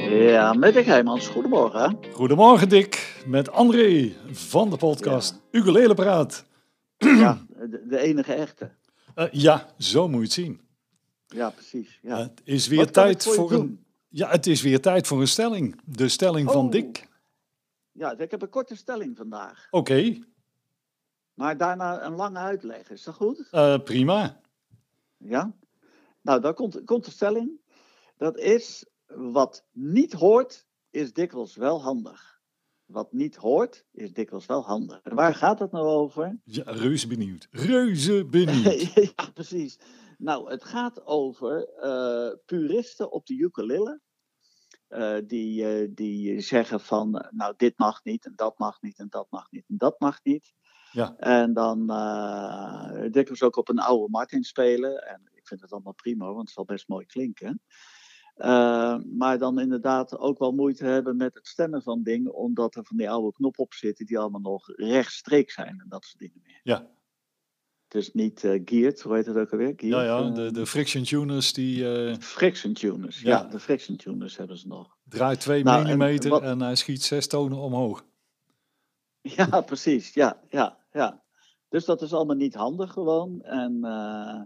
Ja, 0.10 0.54
met 0.54 0.74
Dick 0.74 0.86
Heijmans. 0.86 1.28
Goedemorgen. 1.28 1.98
Goedemorgen 2.14 2.70
Dick, 2.70 3.22
met 3.26 3.52
André 3.52 4.16
van 4.32 4.70
de 4.70 4.78
podcast 4.78 5.34
ja. 5.34 5.60
Ukulele 5.60 5.94
Praat. 5.94 6.46
Ja, 6.98 7.46
de, 7.70 7.84
de 7.88 8.00
enige 8.00 8.34
echte. 8.34 8.72
Uh, 9.16 9.26
ja, 9.32 9.74
zo 9.78 10.08
moet 10.08 10.18
je 10.18 10.24
het 10.24 10.34
zien. 10.34 10.62
Ja, 11.28 11.50
precies. 11.50 12.00
Ja. 12.02 12.18
het 12.18 12.42
is 12.44 12.68
weer 12.68 12.92
tijd 12.92 13.24
voor, 13.24 13.52
een. 13.52 13.86
Ja, 14.10 14.30
het 14.30 14.48
is 14.48 14.62
weer 14.62 14.82
tijd 14.82 15.08
voor 15.08 15.20
een 15.20 15.28
stelling. 15.28 15.82
De 15.86 16.10
stelling 16.10 16.48
oh. 16.48 16.54
van 16.54 16.70
Dick. 16.70 17.08
Ja, 17.92 18.18
ik 18.18 18.32
heb 18.32 18.42
een 18.42 18.50
korte 18.50 18.76
stelling 18.76 19.18
vandaag. 19.18 19.68
Oké. 19.72 20.18
Maar 21.34 21.58
daarna 21.58 22.04
een 22.04 22.16
lange 22.16 22.40
uitleg, 22.40 22.90
is 22.90 23.04
dat 23.04 23.16
goed? 23.16 23.48
Uh, 23.52 23.78
prima. 23.84 24.40
Ja? 25.20 25.56
Nou, 26.22 26.42
dan 26.42 26.54
komt, 26.54 26.84
komt 26.84 27.06
de 27.06 27.12
stelling. 27.12 27.62
Dat 28.18 28.38
is, 28.38 28.86
wat 29.06 29.66
niet 29.72 30.14
hoort, 30.14 30.68
is 30.90 31.14
dikwijls 31.14 31.56
wel 31.56 31.82
handig. 31.82 32.40
Wat 32.86 33.14
niet 33.14 33.36
hoort, 33.36 33.86
is 33.92 34.14
dikwijls 34.14 34.46
wel 34.46 34.64
handig. 34.64 35.02
En 35.02 35.16
waar 35.16 35.36
gaat 35.36 35.60
het 35.60 35.72
nou 35.72 35.88
over? 35.88 36.40
Ja, 36.44 36.64
reuze 36.66 37.08
benieuwd. 37.08 37.48
Reuze 37.52 38.26
benieuwd. 38.26 38.94
ja, 39.16 39.30
precies. 39.34 39.80
Nou, 40.18 40.50
het 40.52 40.64
gaat 40.64 41.06
over 41.06 41.70
uh, 41.84 42.36
puristen 42.46 43.12
op 43.12 43.26
de 43.26 43.38
ukulele. 43.38 44.02
Uh, 44.90 45.18
die, 45.26 45.82
uh, 45.82 45.90
die 45.96 46.40
zeggen 46.40 46.80
van, 46.80 47.30
nou, 47.32 47.54
dit 47.58 47.78
mag 47.78 48.04
niet, 48.04 48.26
en 48.26 48.34
dat 48.36 48.58
mag 48.58 48.82
niet, 48.82 49.00
en 49.00 49.08
dat 49.10 49.30
mag 49.30 49.52
niet, 49.52 49.66
en 49.68 49.78
dat 49.78 50.00
mag 50.00 50.24
niet. 50.24 50.54
Ja. 50.92 51.16
En 51.18 51.54
dan 51.54 51.92
uh, 51.92 53.02
dikwijls 53.12 53.44
ook 53.44 53.58
op 53.58 53.70
een 53.70 53.80
oude 53.80 54.10
Martin 54.10 54.44
spelen. 54.44 55.08
En 55.08 55.22
ik 55.34 55.48
vind 55.48 55.62
het 55.62 55.72
allemaal 55.72 55.94
prima, 55.94 56.26
want 56.26 56.40
het 56.40 56.50
zal 56.50 56.66
best 56.66 56.88
mooi 56.88 57.06
klinken. 57.06 57.62
Uh, 58.38 58.98
maar 59.18 59.38
dan 59.38 59.60
inderdaad 59.60 60.18
ook 60.18 60.40
wel 60.40 60.52
moeite 60.52 60.86
hebben 60.86 61.18
met 61.18 61.34
het 61.34 61.48
stemmen 61.48 61.82
van 61.82 62.04
dingen, 62.04 62.34
omdat 62.34 62.76
er 62.76 62.86
van 62.86 62.98
die 62.98 63.10
oude 63.10 63.32
knop 63.32 63.60
op 63.60 63.74
zitten 63.74 64.06
die 64.06 64.20
allemaal 64.20 64.42
nog 64.42 64.68
rechtstreeks 64.76 65.54
zijn 65.54 65.80
en 65.80 65.86
dat 65.90 66.06
soort 66.06 66.20
dingen 66.20 66.42
meer. 66.44 66.60
Ja. 66.64 66.88
Dus 67.88 68.14
niet 68.14 68.44
uh, 68.44 68.62
geared, 68.66 69.02
hoe 69.02 69.16
heet 69.16 69.26
het 69.26 69.38
ook 69.38 69.52
alweer? 69.52 69.74
Geared, 69.76 70.06
ja, 70.08 70.24
ja, 70.26 70.30
de, 70.30 70.52
de 70.52 70.66
friction 70.66 71.04
tuners 71.04 71.54
die... 71.54 72.08
Uh... 72.10 72.16
Friction 72.20 72.74
tuners, 72.74 73.22
ja. 73.22 73.30
ja. 73.30 73.44
de 73.44 73.60
friction 73.60 73.98
tuners 73.98 74.38
hebben 74.38 74.58
ze 74.58 74.68
nog. 74.68 74.98
Draait 75.04 75.40
2 75.40 75.64
nou, 75.64 75.96
mm 75.96 76.02
en, 76.02 76.42
en, 76.42 76.62
hij 76.62 76.76
schiet 76.76 77.04
6 77.04 77.28
tonen 77.28 77.58
omhoog. 77.58 78.06
Ja, 79.36 79.62
precies, 79.62 80.14
ja, 80.14 80.42
ja 80.50 80.80
ja. 80.92 81.24
Dus 81.70 81.86
dat 81.86 82.02
is 82.02 82.14
allemaal 82.14 82.36
niet 82.36 82.56
handig 82.56 82.92
gewoon. 82.92 83.42
En 83.42 83.78
uh, 83.82 84.42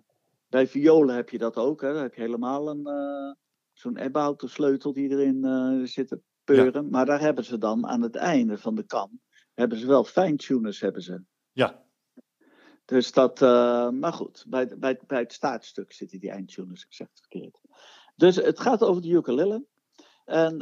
bij 0.47 0.67
violen 0.67 1.15
heb 1.15 1.29
je 1.29 1.37
dat 1.37 1.55
ook. 1.55 1.81
Hè. 1.81 1.93
Dan 1.93 2.01
heb 2.01 2.13
je 2.13 2.21
helemaal 2.21 2.69
een, 2.69 2.87
uh, 2.87 3.33
zo'n 3.73 3.97
Ebbouten 3.97 4.49
sleutel 4.49 4.93
die 4.93 5.09
erin 5.09 5.45
uh, 5.45 5.85
zit 5.85 6.07
te 6.07 6.21
peuren. 6.43 6.89
Maar 6.89 7.05
daar 7.05 7.19
hebben 7.19 7.43
ze 7.43 7.57
dan 7.57 7.87
aan 7.87 8.01
het 8.01 8.15
einde 8.15 8.57
van 8.57 8.75
de 8.75 8.83
kam, 8.83 9.21
hebben 9.53 9.77
ze 9.77 9.87
wel 9.87 10.03
fine-tuners 10.03 10.79
hebben 10.79 11.01
ze. 11.01 11.23
Ja. 11.51 11.81
Dus 12.85 13.11
dat, 13.11 13.39
maar 13.91 14.13
goed, 14.13 14.45
bij, 14.47 14.77
bij, 14.77 14.99
bij 15.07 15.19
het 15.19 15.33
staartstuk 15.33 15.91
zitten 15.91 16.19
die 16.19 16.29
eindtuners, 16.29 16.83
ik 16.83 16.93
zeg 16.93 17.07
het 17.07 17.19
verkeerd. 17.19 17.59
Dus 18.15 18.35
het 18.35 18.59
gaat 18.59 18.83
over 18.83 19.01
de 19.01 19.09
ukulele. 19.09 19.65
En 20.25 20.57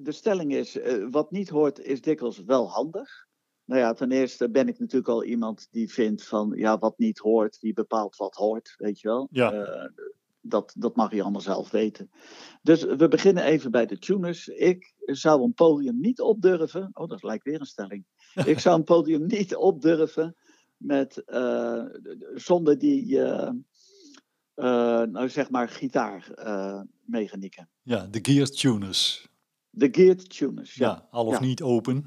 de 0.00 0.12
stelling 0.12 0.54
is, 0.54 0.78
wat 1.10 1.30
niet 1.30 1.48
hoort 1.48 1.78
is 1.78 2.00
dikwijls 2.00 2.44
wel 2.44 2.70
handig. 2.70 3.26
Nou 3.64 3.80
ja, 3.80 3.92
ten 3.92 4.12
eerste 4.12 4.50
ben 4.50 4.68
ik 4.68 4.78
natuurlijk 4.78 5.08
al 5.08 5.24
iemand 5.24 5.66
die 5.70 5.92
vindt 5.92 6.26
van, 6.26 6.52
ja, 6.56 6.78
wat 6.78 6.98
niet 6.98 7.18
hoort, 7.18 7.60
die 7.60 7.72
bepaalt 7.72 8.16
wat 8.16 8.34
hoort, 8.34 8.74
weet 8.76 9.00
je 9.00 9.08
wel. 9.08 9.28
Ja. 9.30 9.52
Uh, 9.52 9.84
dat, 10.40 10.74
dat 10.78 10.96
mag 10.96 11.12
je 11.12 11.22
allemaal 11.22 11.40
zelf 11.40 11.70
weten. 11.70 12.10
Dus 12.62 12.84
we 12.84 13.08
beginnen 13.08 13.44
even 13.44 13.70
bij 13.70 13.86
de 13.86 13.98
tuners. 13.98 14.48
Ik 14.48 14.94
zou 14.96 15.42
een 15.42 15.54
podium 15.54 16.00
niet 16.00 16.20
opdurven. 16.20 16.90
Oh, 16.92 17.08
dat 17.08 17.22
lijkt 17.22 17.44
weer 17.44 17.60
een 17.60 17.66
stelling. 17.66 18.04
Ik 18.44 18.58
zou 18.58 18.76
een 18.76 18.84
podium 18.84 19.26
niet 19.26 19.56
opdurven 19.56 20.36
met, 20.76 21.22
uh, 21.26 21.84
zonder 22.34 22.78
die, 22.78 23.16
uh, 23.16 23.50
nou 25.02 25.28
zeg 25.28 25.50
maar 25.50 25.68
gitaarmechanieken. 25.68 27.68
ja, 27.82 28.06
de 28.06 28.18
gear 28.22 28.46
tuners. 28.46 29.28
De 29.74 29.88
geared 29.90 30.36
tuners, 30.36 30.74
ja. 30.74 30.88
Ja, 30.88 31.08
al 31.10 31.26
of 31.26 31.32
Ja. 31.32 31.40
niet 31.40 31.62
open. 31.62 32.04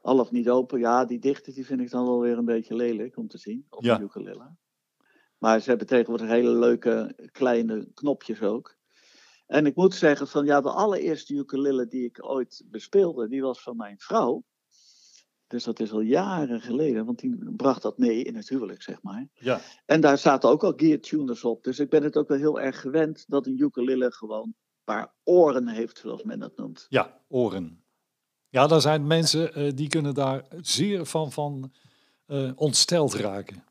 Al 0.00 0.18
of 0.18 0.30
niet 0.30 0.48
open. 0.48 0.78
Ja, 0.78 1.04
die 1.04 1.18
dichte 1.18 1.52
die 1.52 1.66
vind 1.66 1.80
ik 1.80 1.90
dan 1.90 2.04
wel 2.04 2.20
weer 2.20 2.38
een 2.38 2.44
beetje 2.44 2.74
lelijk 2.74 3.16
om 3.16 3.28
te 3.28 3.38
zien 3.38 3.66
op 3.70 3.84
Ja. 3.84 3.96
de 3.96 4.04
ukulele. 4.04 4.56
Maar 5.38 5.60
ze 5.60 5.68
hebben 5.68 5.86
tegenwoordig 5.86 6.28
hele 6.28 6.50
leuke 6.50 7.16
kleine 7.32 7.88
knopjes 7.94 8.42
ook. 8.42 8.76
En 9.46 9.66
ik 9.66 9.74
moet 9.76 9.94
zeggen 9.94 10.28
van 10.28 10.44
ja, 10.46 10.60
de 10.60 10.70
allereerste 10.70 11.34
ukulele 11.34 11.86
die 11.86 12.04
ik 12.04 12.24
ooit 12.24 12.64
bespeelde, 12.66 13.28
die 13.28 13.42
was 13.42 13.62
van 13.62 13.76
mijn 13.76 13.98
vrouw. 13.98 14.44
Dus 15.46 15.64
dat 15.64 15.80
is 15.80 15.92
al 15.92 16.00
jaren 16.00 16.60
geleden, 16.60 17.04
want 17.04 17.18
die 17.18 17.36
bracht 17.56 17.82
dat 17.82 17.98
mee 17.98 18.22
in 18.22 18.36
het 18.36 18.48
huwelijk, 18.48 18.82
zeg 18.82 19.02
maar. 19.02 19.28
Ja, 19.34 19.60
En 19.86 20.00
daar 20.00 20.18
zaten 20.18 20.48
ook 20.48 20.64
al 20.64 20.72
gear 20.76 21.00
tuners 21.00 21.44
op. 21.44 21.64
Dus 21.64 21.78
ik 21.78 21.88
ben 21.90 22.02
het 22.02 22.16
ook 22.16 22.28
wel 22.28 22.38
heel 22.38 22.60
erg 22.60 22.80
gewend 22.80 23.24
dat 23.28 23.46
een 23.46 23.58
ukulele 23.62 24.12
gewoon 24.12 24.54
paar 24.94 25.12
oren 25.24 25.68
heeft, 25.68 25.98
zoals 25.98 26.22
men 26.22 26.38
dat 26.38 26.56
noemt. 26.56 26.86
ja, 26.88 27.20
oren. 27.28 27.84
Ja, 28.48 28.66
daar 28.66 28.80
zijn 28.80 29.06
mensen 29.06 29.54
eh, 29.54 29.72
die 29.74 29.88
kunnen 29.88 30.14
daar 30.14 30.44
zeer 30.60 31.06
van, 31.06 31.32
van 31.32 31.72
eh, 32.26 32.52
ontsteld 32.54 33.14
raken. 33.14 33.64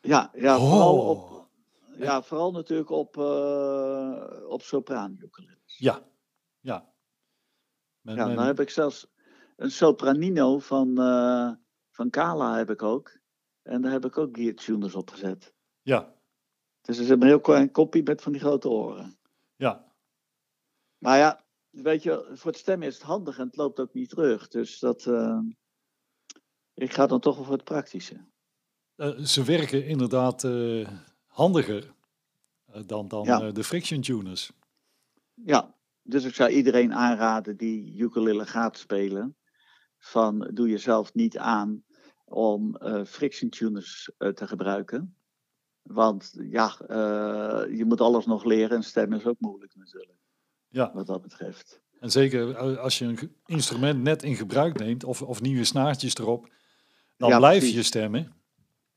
Ja, 0.00 0.30
ja 0.34 0.58
vooral, 0.58 0.98
Oh. 0.98 1.08
op, 1.08 1.48
ja, 1.98 2.22
vooral 2.22 2.52
natuurlijk 2.52 2.90
op, 2.90 3.16
eh 3.16 4.48
op. 4.48 4.62
Ja, 5.64 6.02
ja. 6.60 6.92
Men- 8.00 8.16
Ja, 8.16 8.26
men- 8.26 8.36
dan 8.36 8.46
heb 8.46 8.60
ik 8.60 8.70
zelfs 8.70 9.06
een 9.56 9.70
sopranino 9.70 10.58
van, 10.58 10.98
eh, 10.98 11.50
van 11.90 12.10
Kala 12.10 12.56
heb 12.56 12.70
ik 12.70 12.82
ook. 12.82 13.18
En 13.62 13.82
daar 13.82 13.92
heb 13.92 14.04
ik 14.04 14.18
ook 14.18 14.36
gear 14.36 14.54
tuners 14.54 14.94
op 14.94 15.10
gezet. 15.10 15.52
ja, 15.82 16.14
Dus 16.80 16.96
het 16.96 17.04
is 17.04 17.10
een 17.10 17.22
heel 17.22 17.40
klein 17.40 17.70
kopie 17.70 18.02
met 18.02 18.22
van 18.22 18.32
die 18.32 18.40
grote 18.40 18.68
oren. 18.68 19.18
ja, 19.56 19.92
Maar 21.04 21.18
ja, 21.18 21.44
weet 21.70 22.02
je, 22.02 22.30
voor 22.32 22.50
het 22.50 22.60
stemmen 22.60 22.88
is 22.88 22.94
het 22.94 23.02
handig 23.02 23.38
en 23.38 23.46
het 23.46 23.56
loopt 23.56 23.80
ook 23.80 23.94
niet 23.94 24.08
terug. 24.08 24.48
Dus 24.48 24.78
dat, 24.78 25.06
eh, 25.06 25.38
ik 26.74 26.92
ga 26.92 27.06
dan 27.06 27.20
toch 27.20 27.36
wel 27.36 27.44
voor 27.44 27.54
het 27.54 27.64
praktische. 27.64 28.24
Eh, 28.96 29.18
ze 29.18 29.44
werken 29.44 29.86
inderdaad 29.86 30.44
eh, 30.44 30.88
handiger 31.26 31.94
dan, 32.86 33.08
dan 33.08 33.24
Ja. 33.24 33.50
de 33.50 33.64
friction 33.64 34.00
tuners. 34.00 34.52
Ja, 35.34 35.74
dus 36.02 36.24
ik 36.24 36.34
zou 36.34 36.50
iedereen 36.50 36.94
aanraden 36.94 37.56
die 37.56 37.96
ukulele 37.98 38.46
gaat 38.46 38.78
spelen, 38.78 39.36
van 39.98 40.50
doe 40.54 40.68
jezelf 40.68 41.14
niet 41.14 41.38
aan 41.38 41.84
om 42.24 42.78
friction 43.06 43.50
tuners 43.50 44.10
te 44.18 44.46
gebruiken. 44.46 45.16
Want 45.82 46.32
ja, 46.40 46.74
je 47.70 47.84
moet 47.86 48.00
alles 48.00 48.26
nog 48.26 48.44
leren 48.44 48.76
en 48.76 48.82
stemmen 48.82 49.18
is 49.18 49.26
ook 49.26 49.40
moeilijk 49.40 49.74
natuurlijk, 49.74 50.23
Ja, 50.74 50.90
wat 50.94 51.06
dat 51.06 51.22
betreft. 51.22 51.80
en 52.00 52.10
zeker 52.10 52.54
eh, 52.56 52.78
als 52.78 52.98
je 52.98 53.04
een 53.04 53.36
instrument 53.46 54.02
net 54.02 54.22
in 54.22 54.36
gebruik 54.36 54.78
neemt 54.78 55.04
of, 55.04 55.22
of 55.22 55.40
nieuwe 55.40 55.64
snaartjes 55.64 56.14
erop, 56.16 56.52
dan 57.16 57.28
Ja, 57.28 57.38
blijf 57.38 57.58
precies. 57.58 57.74
je 57.76 57.82
stemmen. 57.82 58.32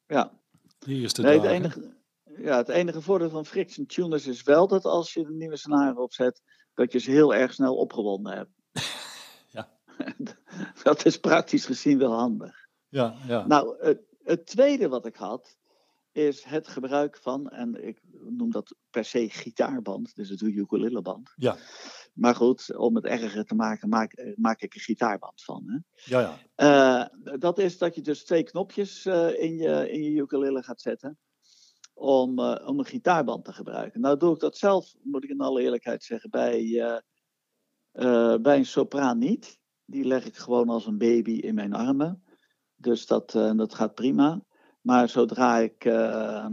Ja, 0.08 0.32
De 0.80 0.94
eerste 0.94 1.22
nee, 1.22 1.40
het, 1.40 1.50
enige, 1.50 1.96
ja, 2.38 2.58
het 2.58 2.70
enige 2.70 3.02
voordeel 3.02 3.30
van 3.30 3.46
friction 3.46 3.86
tuners 3.86 4.28
is 4.28 4.44
wel 4.44 4.68
dat 4.68 4.86
als 4.86 5.14
je 5.14 5.20
een 5.26 5.38
nieuwe 5.38 5.58
snaren 5.58 5.98
opzet, 5.98 6.42
dat 6.74 6.92
je 6.92 7.00
ze 7.00 7.12
heel 7.12 7.34
erg 7.36 7.54
snel 7.54 7.76
opgewonden 7.76 8.34
hebt. 8.38 8.52
Ja. 9.52 9.70
dat 10.84 11.06
is 11.06 11.20
praktisch 11.20 11.66
gezien 11.66 11.98
wel 11.98 12.14
handig. 12.14 12.68
Ja, 12.90 13.16
ja. 13.28 13.46
Nou, 13.48 13.76
het, 13.86 14.02
het 14.24 14.46
tweede 14.46 14.88
wat 14.88 15.06
ik 15.06 15.16
had, 15.16 15.57
is 16.18 16.44
het 16.44 16.68
gebruik 16.68 17.18
van, 17.18 17.50
en 17.50 17.88
ik 17.88 18.02
noem 18.12 18.52
dat 18.52 18.76
per 18.90 19.06
se 19.06 19.30
gitaarband, 19.30 20.16
dus 20.16 20.30
het 20.30 20.42
ukuleleband. 20.42 21.34
Ja. 21.36 21.58
Maar 22.14 22.36
goed, 22.36 22.76
om 22.76 22.96
het 22.96 23.06
erger 23.06 23.46
te 23.46 23.56
maken, 23.56 23.90
maak, 23.90 24.34
maak 24.36 24.62
ik 24.62 24.74
een 24.74 24.80
gitaarband 24.80 25.44
van. 25.44 25.64
Hè? 25.66 25.78
ja, 26.18 26.20
ja. 26.20 26.40
Eh, 26.56 27.38
dat 27.40 27.60
is 27.60 27.78
dat 27.78 27.96
je 27.96 28.02
dus 28.02 28.24
twee 28.24 28.44
knopjes 28.44 29.06
eh, 29.06 29.42
in, 29.44 29.58
je, 29.58 29.92
in 29.92 30.04
je 30.04 30.22
ukulele 30.22 30.64
gaat 30.64 30.82
zetten. 30.82 31.18
Om, 31.94 32.40
eh, 32.40 32.68
om 32.68 32.80
een 32.80 32.86
gitaarband 32.86 33.46
te 33.46 33.54
gebruiken. 33.54 34.02
Nou 34.02 34.18
doe 34.18 34.34
ik 34.34 34.40
dat 34.40 34.58
zelf, 34.58 34.94
moet 35.04 35.24
ik 35.24 35.30
in 35.30 35.42
alle 35.42 35.62
eerlijkheid 35.62 36.04
zeggen, 36.04 36.30
bij, 36.30 36.82
eh, 36.82 37.00
eh, 37.92 38.42
bij 38.42 38.58
een 38.58 38.66
sopraan 38.66 39.18
niet. 39.18 39.60
Die 39.86 40.06
leg 40.06 40.26
ik 40.26 40.36
gewoon 40.36 40.70
als 40.70 40.86
een 40.86 40.98
baby 40.98 41.32
in 41.32 41.56
mijn 41.56 41.74
armen. 41.74 42.24
Dus 42.76 43.06
dat, 43.06 43.36
eh, 43.36 43.56
dat 43.56 43.74
gaat 43.74 43.94
prima. 43.94 44.42
Maar 44.88 45.10
zodra 45.10 45.58
ik, 45.58 45.86
eh, 45.86 46.48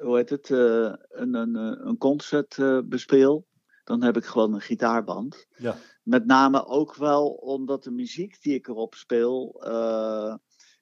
hoe 0.00 0.16
heet 0.16 0.30
het, 0.30 0.50
eh, 0.50 0.92
een, 1.08 1.34
een, 1.34 1.56
eh, 1.56 1.86
een 1.86 1.98
concert 1.98 2.58
bespeel, 2.88 3.46
dan 3.84 4.02
heb 4.02 4.16
ik 4.16 4.24
gewoon 4.24 4.54
een 4.54 4.60
gitaarband. 4.60 5.46
Ja. 5.56 5.76
Met 6.02 6.26
name 6.26 6.66
ook 6.66 6.94
wel 6.94 7.28
omdat 7.28 7.84
de 7.84 7.90
muziek 7.90 8.42
die 8.42 8.54
ik 8.54 8.68
erop 8.68 8.94
speel, 8.94 9.62
eh, 9.64 10.34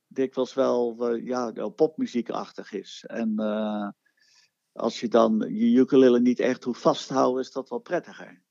dikwijls 0.07 0.55
wel 0.55 1.15
ja, 1.15 1.69
popmuziekachtig 1.69 2.73
is. 2.73 3.05
En 3.07 3.39
als 4.73 5.01
je 5.01 5.09
dan 5.09 5.45
je 5.49 5.79
ukulele 5.79 6.21
niet 6.21 6.41
echt 6.41 6.65
hoeft 6.65 6.81
vast 6.81 7.07
te 7.07 7.15
houden, 7.15 7.43
is 7.43 7.51
dat 7.51 7.69
wel 7.69 7.79
prettiger 7.79 8.43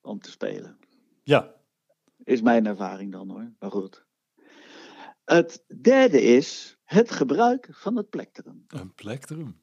om 0.00 0.20
te 0.20 0.30
spelen. 0.30 0.78
ja. 1.22 1.54
Is 2.24 2.42
mijn 2.42 2.66
ervaring 2.66 3.12
dan 3.12 3.30
hoor, 3.30 3.52
maar 3.58 3.70
goed. 3.70 4.06
Het 5.24 5.64
derde 5.80 6.22
is 6.22 6.75
het 6.86 7.10
gebruik 7.10 7.68
van 7.70 7.96
het 7.96 8.08
plektrum. 8.10 8.64
Een 8.68 8.94
plektrum. 8.94 9.60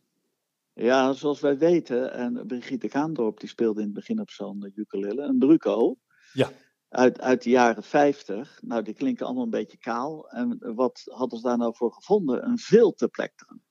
Ja, 0.74 1.14
zoals 1.14 1.40
wij 1.40 1.58
weten, 1.58 2.14
en 2.14 2.48
Brigitte 2.48 2.88
Kaandorp 2.88 3.40
die 3.40 3.50
speelde 3.50 3.80
in 3.80 3.86
het 3.86 3.96
begin 3.96 4.20
op 4.20 4.30
zo'n 4.30 4.64
eh, 4.64 4.72
ukulele, 4.76 5.22
een 5.22 5.38
bruco. 5.38 5.98
Ja. 6.34 6.52
Uit, 6.90 7.22
uit 7.22 7.44
de 7.44 7.50
jaren 7.50 7.84
50. 7.84 8.60
Nou, 8.62 8.82
die 8.84 8.94
klinken 8.94 9.26
allemaal 9.26 9.44
een 9.44 9.50
beetje 9.50 9.78
kaal. 9.78 10.30
En 10.30 10.74
wat 10.76 11.02
hadden 11.06 11.40
ze 11.40 11.46
daar 11.48 11.58
nou 11.58 11.76
voor 11.76 11.92
gevonden? 11.94 12.46
Een 12.46 12.58
filterplektrum. 12.58 13.62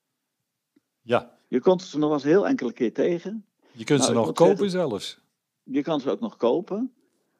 Ja, 1.01 1.37
Je 1.47 1.59
komt 1.59 1.81
ze 1.81 1.97
nog 1.97 2.11
eens 2.13 2.23
heel 2.23 2.47
enkele 2.47 2.73
keer 2.73 2.93
tegen. 2.93 3.45
je 3.71 3.83
kunt 3.83 3.99
Nou, 3.99 4.11
ze 4.13 4.19
ik 4.19 4.25
nog 4.25 4.35
kopen 4.35 4.69
zeggen- 4.69 4.89
zelfs. 4.89 5.21
Je 5.63 5.81
kan 5.81 5.99
ze 5.99 6.09
ook 6.09 6.19
nog 6.19 6.37
kopen. 6.37 6.93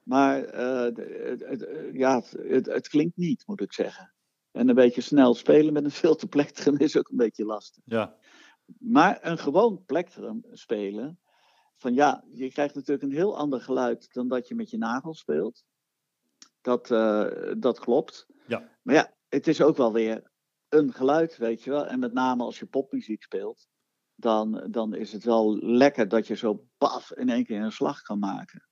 Maar 0.04 0.44
eh, 0.44 0.82
het, 0.82 1.44
het, 1.46 1.70
ja, 1.94 2.22
het 2.74 2.88
klinkt 2.88 3.18
niet, 3.18 3.44
moet 3.48 3.62
ik 3.62 3.74
zeggen. 3.74 4.14
En 4.54 4.70
een 4.70 4.76
beetje 4.76 5.02
snel 5.02 5.34
spelen 5.34 5.74
met 5.74 5.84
een 5.84 5.92
filterplektrum 6.04 6.78
is 6.78 6.98
ook 6.98 7.10
een 7.10 7.18
beetje 7.18 7.46
lastig. 7.46 7.84
Ja, 7.86 8.16
Maar 8.80 9.20
een 9.22 9.38
gewoon 9.38 9.84
plektrum 9.86 10.46
spelen, 10.52 11.20
van 11.78 11.94
ja, 11.94 12.24
je 12.30 12.52
krijgt 12.52 12.76
natuurlijk 12.76 13.04
een 13.04 13.18
heel 13.18 13.38
ander 13.38 13.62
geluid 13.62 14.14
dan 14.14 14.28
dat 14.28 14.48
je 14.48 14.56
met 14.56 14.70
je 14.70 14.78
nagel 14.78 15.14
speelt. 15.14 15.64
Dat, 16.62 16.92
eh, 16.92 17.54
dat 17.58 17.80
klopt. 17.80 18.28
Ja. 18.48 18.70
Maar 18.82 18.96
ja, 18.96 19.14
het 19.30 19.48
is 19.48 19.62
ook 19.62 19.78
wel 19.78 19.94
weer 19.94 20.32
een 20.70 20.94
geluid, 20.94 21.38
weet 21.38 21.64
je 21.64 21.70
wel. 21.70 21.86
En 21.86 22.00
met 22.00 22.14
name 22.14 22.44
als 22.44 22.60
je 22.60 22.66
popmuziek 22.66 23.24
speelt, 23.24 23.68
dan, 24.16 24.68
dan 24.70 24.94
is 24.94 25.12
het 25.12 25.24
wel 25.24 25.58
lekker 25.58 26.08
dat 26.08 26.28
je 26.28 26.36
zo 26.36 26.68
paf 26.78 27.12
in 27.12 27.30
één 27.30 27.46
keer 27.46 27.62
een 27.62 27.72
slag 27.72 28.02
kan 28.02 28.20
maken. 28.20 28.68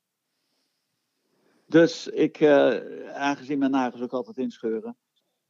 Dus 1.65 2.07
ik, 2.07 2.39
eh, 2.39 3.13
aangezien 3.13 3.59
mijn 3.59 3.71
nagels 3.71 4.01
ook 4.01 4.13
altijd 4.13 4.37
inscheuren, 4.37 4.97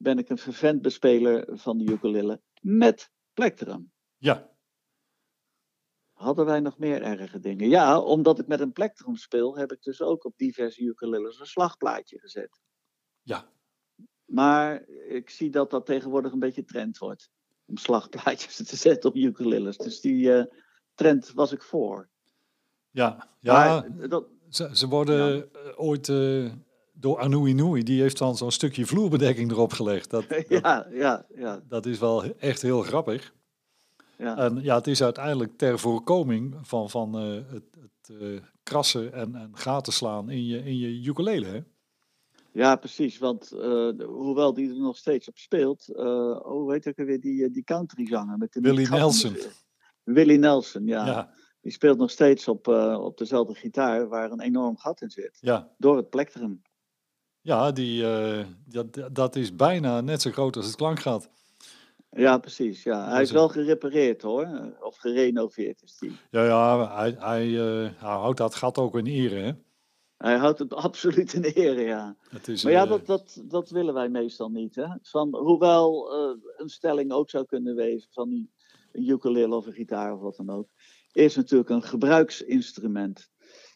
ben 0.02 0.18
ik 0.18 0.30
een 0.30 0.38
vervent 0.38 0.82
bespeler 0.82 1.48
van 1.58 1.78
de 1.78 1.92
ukulele 1.92 2.42
met 2.62 3.12
plektrum. 3.34 3.92
ja, 4.18 4.50
Hadden 6.12 6.46
wij 6.46 6.60
nog 6.60 6.78
meer 6.78 7.02
erge 7.02 7.40
dingen? 7.40 7.70
Ja, 7.70 8.00
omdat 8.00 8.40
ik 8.40 8.48
met 8.48 8.60
een 8.60 8.72
plektrum 8.72 9.16
speel, 9.16 9.58
heb 9.58 9.72
ik 9.72 9.82
dus 9.82 10.02
ook 10.02 10.26
op 10.26 10.38
diverse 10.38 10.84
ukuleles 10.84 11.40
een 11.40 11.46
slagplaatje 11.46 12.20
gezet. 12.20 12.62
ja. 13.22 13.50
Maar 14.26 14.88
ik 14.88 15.30
zie 15.30 15.50
dat 15.50 15.70
dat 15.70 15.86
tegenwoordig 15.86 16.32
een 16.32 16.40
beetje 16.40 16.64
trend 16.64 16.98
wordt. 16.98 17.30
Om 17.66 17.78
slagplaatjes 17.78 18.56
te 18.56 18.76
zetten 18.76 19.10
op 19.10 19.16
ukuleles. 19.16 19.78
Dus 19.78 20.02
die 20.02 20.34
eh, 20.34 20.46
trend 20.94 21.32
was 21.32 21.52
ik 21.52 21.62
voor. 21.62 22.10
Ja, 22.90 23.30
ja 23.40 23.54
Maar 23.54 24.10
dat, 24.10 24.28
ze, 24.50 24.70
ze 24.78 24.88
worden 24.88 25.52
eh, 25.54 25.80
ooit 25.80 26.10
eh, 26.10 26.54
door 26.92 27.20
Anu 27.20 27.48
Inui, 27.48 27.84
die 27.84 28.02
heeft 28.02 28.18
dan 28.18 28.38
zo'n 28.38 28.52
stukje 28.52 28.86
vloerbedekking 28.86 29.52
erop 29.52 29.74
gelegd. 29.74 30.10
Dat, 30.10 30.26
dat, 30.30 30.48
ja, 30.48 30.88
ja, 30.92 31.26
ja, 31.36 31.62
dat 31.68 31.86
is 31.86 32.00
wel 32.00 32.24
echt 32.24 32.62
heel 32.62 32.82
grappig. 32.82 33.34
ja. 34.18 34.38
En 34.38 34.62
ja, 34.62 34.76
het 34.76 34.88
is 34.88 35.04
uiteindelijk 35.04 35.58
ter 35.58 35.80
voorkoming 35.80 36.58
van, 36.62 36.90
van 36.90 37.18
eh, 37.18 37.52
het, 37.52 37.78
het 37.82 38.20
eh, 38.22 38.42
krassen 38.64 39.14
en, 39.14 39.36
en 39.36 39.50
gaten 39.54 39.94
slaan 39.94 40.30
in 40.30 40.46
je, 40.46 40.64
in 40.64 40.78
je 40.78 41.04
ukulele. 41.04 41.46
Hè? 41.46 41.60
Ja, 42.54 42.76
precies. 42.76 43.18
Want 43.18 43.52
eh, 43.52 43.90
hoewel 44.06 44.54
die 44.54 44.70
er 44.70 44.80
nog 44.80 44.98
steeds 44.98 45.28
op 45.28 45.38
speelt. 45.38 45.96
oh, 45.96 46.42
hoe 46.42 46.72
heet 46.72 46.88
ook 46.88 46.96
weer 46.96 47.20
die, 47.20 47.52
die 47.52 47.64
countryzanger? 47.64 48.38
Met 48.38 48.54
de 48.54 48.62
Willie 48.62 48.90
Nelson. 48.90 49.36
Willie 50.04 50.38
Nelson, 50.38 50.86
ja. 50.86 51.34
Die 51.62 51.72
speelt 51.72 51.98
nog 51.98 52.12
steeds 52.12 52.48
op, 52.48 52.68
op 52.98 53.18
dezelfde 53.18 53.54
gitaar 53.54 54.08
waar 54.08 54.32
een 54.32 54.42
enorm 54.42 54.78
gat 54.78 55.02
in 55.02 55.10
zit. 55.10 55.38
ja. 55.42 55.72
Door 55.78 55.98
het 55.98 56.10
plektrum. 56.10 56.62
Die, 57.74 58.06
eh, 58.06 58.46
dat, 58.66 59.10
dat 59.12 59.36
is 59.36 59.56
bijna 59.56 60.02
net 60.02 60.22
zo 60.22 60.32
groot 60.32 60.56
als 60.56 60.66
het 60.66 60.76
klankgat. 60.76 61.30
Ja, 62.10 62.38
precies. 62.38 62.84
Ja. 62.84 63.10
Hij 63.10 63.22
is 63.22 63.32
wel 63.32 63.50
gerepareerd 63.50 64.22
hoor. 64.22 64.74
Of 64.82 64.98
gerenoveerd 64.98 65.82
is 65.82 65.98
die. 65.98 66.18
Ja, 66.32 66.46
ja 66.46 66.96
hij, 66.96 67.16
hij, 67.20 67.46
eh, 67.46 67.90
hij 67.96 68.16
houdt 68.16 68.38
dat 68.38 68.56
gat 68.56 68.78
ook 68.78 68.98
in 68.98 69.06
ere, 69.06 69.36
hè? 69.36 69.52
Hij 70.18 70.38
houdt 70.38 70.60
het 70.60 70.74
absoluut 70.88 71.34
in 71.34 71.44
ere, 71.44 71.82
ja. 71.82 72.16
Het 72.30 72.48
is, 72.48 72.64
Maar 72.64 72.72
ja, 72.72 72.84
eh, 72.84 72.90
dat, 72.90 73.06
dat, 73.06 73.42
dat 73.44 73.70
willen 73.70 73.94
wij 73.94 74.10
meestal 74.10 74.50
niet. 74.50 74.76
Hè? 74.76 74.88
Van, 75.02 75.36
hoewel 75.36 76.14
een 76.58 76.70
stelling 76.70 77.12
ook 77.12 77.30
zou 77.30 77.46
kunnen 77.46 77.76
wezen 77.76 78.10
van 78.12 78.30
die, 78.30 78.52
een 78.92 79.10
ukulele 79.10 79.56
of 79.56 79.66
een 79.66 79.74
gitaar 79.74 80.14
of 80.14 80.20
wat 80.20 80.36
dan 80.36 80.50
ook, 80.50 80.68
is 81.12 81.36
natuurlijk 81.36 81.70
een 81.70 81.84
gebruiksinstrument. 81.84 83.30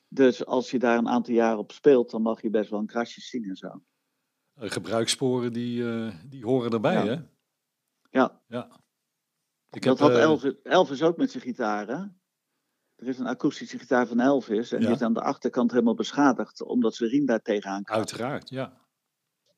Dus 0.08 0.46
als 0.46 0.72
je 0.72 0.80
daar 0.80 0.98
een 0.98 1.08
aantal 1.10 1.34
jaar 1.34 1.58
op 1.58 1.72
speelt, 1.72 2.12
dan 2.12 2.22
mag 2.22 2.41
je 2.41 2.50
best 2.50 2.70
wel 2.70 2.80
een 2.80 2.86
krasje 2.86 3.22
zien 3.22 3.44
en 3.44 3.56
zo. 3.56 3.82
eh, 4.54 4.70
gebruikssporen 4.72 5.54
die, 5.54 5.89
eh, 5.91 6.13
die 6.26 6.44
horen 6.46 6.72
erbij, 6.72 6.94
Ja. 6.94 7.06
hè? 7.06 7.22
Ja, 8.10 8.41
Ja. 8.48 8.84
Ik 9.70 9.82
dat 9.84 10.00
heb, 10.00 10.08
had 10.08 10.18
eh, 10.18 10.24
Elvis, 10.24 10.54
Elvis 10.63 11.02
ook 11.02 11.18
met 11.18 11.32
zijn 11.32 11.44
gitaar. 11.44 11.88
Hè? 11.88 11.94
Er 12.96 13.08
is 13.08 13.20
een 13.20 13.28
akoestische 13.28 13.80
gitaar 13.80 14.08
van 14.08 14.20
Elvis 14.20 14.72
en 14.72 14.80
Ja. 14.80 14.86
die 14.86 14.96
is 14.96 15.02
aan 15.02 15.13
de 15.13 15.22
achterkant 15.22 15.72
helemaal 15.72 15.94
beschadigd, 15.96 16.62
omdat 16.63 16.96
zijn 16.96 17.10
riem 17.10 17.26
daar 17.26 17.41
tegenaan 17.41 17.84
kwam. 17.84 17.98
Uiteraard, 17.98 18.50
ja. 18.50 18.82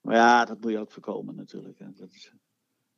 Maar 0.01 0.15
ja, 0.15 0.45
dat 0.45 0.59
moet 0.61 0.71
je 0.71 0.79
ook 0.79 0.91
voorkomen 0.91 1.35
natuurlijk. 1.35 1.79
Hè. 1.79 1.93
Dat 1.93 2.13
is... 2.13 2.33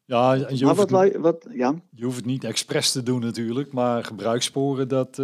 Ja, 0.05 0.33
en 0.33 0.39
je 0.57 0.65
Maar 0.65 0.75
hoeft, 0.75 0.89
wat, 0.89 1.03
het, 1.03 1.15
wat, 1.15 1.47
Jan? 1.49 1.83
je 1.91 2.03
hoeft 2.03 2.15
het 2.17 2.25
niet 2.25 2.43
expres 2.43 2.91
te 2.91 3.03
doen 3.03 3.21
natuurlijk, 3.21 3.71
maar 3.71 4.03
gebruikssporen, 4.03 4.87
dat... 4.87 5.21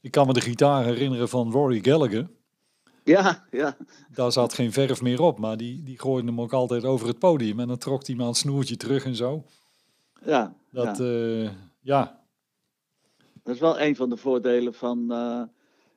ik 0.00 0.10
kan 0.10 0.26
me 0.26 0.32
de 0.32 0.40
gitaar 0.40 0.84
herinneren 0.84 1.28
van 1.28 1.50
Rory 1.52 1.78
Gallagher. 1.82 2.30
Ja, 3.04 3.46
ja. 3.50 3.76
Daar 4.10 4.32
zat 4.32 4.54
geen 4.54 4.72
verf 4.72 5.02
meer 5.02 5.20
op, 5.20 5.38
maar 5.38 5.56
die, 5.56 5.82
die 5.82 5.98
gooide 5.98 6.28
hem 6.28 6.40
ook 6.40 6.52
altijd 6.52 6.84
over 6.84 7.06
het 7.06 7.18
podium. 7.18 7.60
En 7.60 7.68
dan 7.68 7.78
trok 7.78 8.06
hij 8.06 8.16
maar 8.16 8.26
een 8.26 8.34
snoertje 8.34 8.76
terug 8.76 9.04
en 9.04 9.14
zo. 9.14 9.44
ja, 10.24 10.54
Dat, 10.70 10.98
ja. 10.98 11.04
ja, 11.04 11.52
ja, 11.80 12.24
Dat 13.42 13.54
is 13.54 13.60
wel 13.60 13.80
een 13.80 13.96
van 13.96 14.08
de 14.08 14.16
voordelen 14.16 14.74
van 14.74 15.12
eh, 15.12 15.42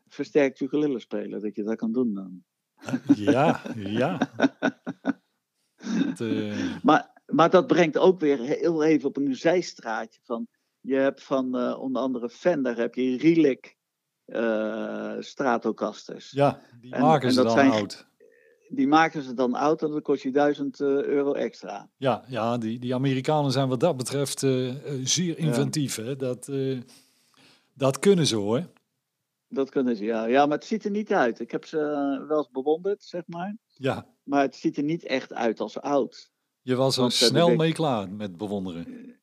versterkt 0.07 0.59
ukulele 0.59 0.99
spelen, 0.99 1.41
dat 1.41 1.55
je 1.55 1.63
dat 1.63 1.75
kan 1.75 1.91
doen 1.91 2.13
dan. 2.13 2.43
ja, 3.15 3.61
ja. 3.75 4.17
Het, 5.75 6.21
eh, 6.21 6.75
Maar, 6.83 7.21
maar 7.25 7.49
dat 7.49 7.67
brengt 7.67 7.97
ook 7.97 8.19
weer 8.19 8.39
heel 8.39 8.83
even 8.83 9.07
op 9.07 9.17
een 9.17 9.35
zijstraatje 9.35 10.19
van, 10.23 10.47
je 10.79 10.95
hebt 10.95 11.23
van 11.23 11.57
eh, 11.57 11.79
onder 11.79 12.01
andere 12.01 12.29
Fender, 12.29 12.77
heb 12.77 12.95
je 12.95 13.17
Relic 13.17 13.77
eh 14.25 15.13
Stratocasters. 15.19 16.31
ja, 16.31 16.59
die 16.81 16.93
En- 16.93 17.01
maken 17.01 17.27
en 17.27 17.33
ze 17.33 17.43
dan 17.43 17.51
zijn- 17.51 17.71
oud. 17.71 18.07
Die 18.69 18.87
maken 18.87 19.21
ze 19.21 19.33
dan 19.33 19.53
oud 19.53 19.81
en 19.83 19.91
dat 19.91 20.01
kost 20.01 20.23
je 20.23 20.31
1000 20.31 20.79
eh, 20.79 20.87
euro 20.87 21.33
extra. 21.33 21.89
Ja, 21.97 22.23
ja 22.27 22.57
die, 22.57 22.79
die 22.79 22.93
Amerikanen 22.95 23.51
zijn 23.51 23.67
wat 23.69 23.79
dat 23.79 23.97
betreft 23.97 24.43
eh, 24.43 24.73
zeer 25.03 25.27
Ja. 25.41 25.47
inventief. 25.47 25.95
Hè? 25.95 26.15
Dat, 26.15 26.49
dat 27.73 27.99
kunnen 27.99 28.27
ze 28.27 28.35
hoor. 28.35 28.69
Dat 29.47 29.69
kunnen 29.69 29.95
ze, 29.95 30.03
ja. 30.03 30.25
Ja, 30.25 30.45
maar 30.45 30.57
het 30.57 30.65
ziet 30.67 30.85
er 30.85 30.91
niet 30.91 31.13
uit. 31.13 31.39
Ik 31.39 31.51
heb 31.51 31.65
ze 31.65 31.77
wel 32.27 32.37
eens 32.37 32.49
bewonderd, 32.51 33.03
zeg 33.03 33.23
maar. 33.27 33.57
Ja, 33.73 34.05
Maar 34.23 34.41
het 34.41 34.55
ziet 34.55 34.77
er 34.77 34.83
niet 34.83 35.03
echt 35.03 35.33
uit 35.33 35.59
als 35.59 35.79
oud. 35.81 36.31
je 36.61 36.75
was 36.75 36.97
er 36.97 37.11
snel 37.11 37.55
mee 37.55 37.73
klaar 37.73 38.09
met 38.09 38.37
bewonderen. 38.37 39.15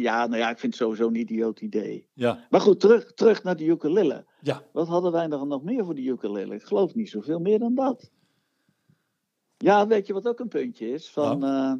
Ja, 0.00 0.26
nou 0.26 0.38
ja, 0.38 0.50
ik 0.50 0.58
vind 0.58 0.72
het 0.72 0.82
sowieso 0.82 1.06
een 1.06 1.14
idioot 1.14 1.60
idee. 1.60 2.08
Ja, 2.12 2.46
Maar 2.50 2.60
goed, 2.60 2.80
terug, 2.80 3.12
terug 3.12 3.42
naar 3.42 3.56
de 3.56 3.64
ukulele. 3.64 4.26
ja. 4.40 4.62
Wat 4.72 4.88
hadden 4.88 5.12
wij 5.12 5.28
er 5.28 5.46
nog 5.46 5.62
meer 5.62 5.84
voor 5.84 5.94
de 5.94 6.02
ukulele? 6.02 6.54
Ik 6.54 6.62
geloof 6.62 6.94
niet 6.94 7.08
zoveel 7.10 7.38
meer 7.38 7.58
dan 7.58 7.74
dat. 7.74 8.10
Ja, 9.56 9.86
weet 9.86 10.06
je 10.06 10.12
wat 10.12 10.26
ook 10.26 10.40
een 10.40 10.48
puntje 10.48 10.90
is? 10.90 11.10
Van, 11.10 11.44
eh 11.44 11.72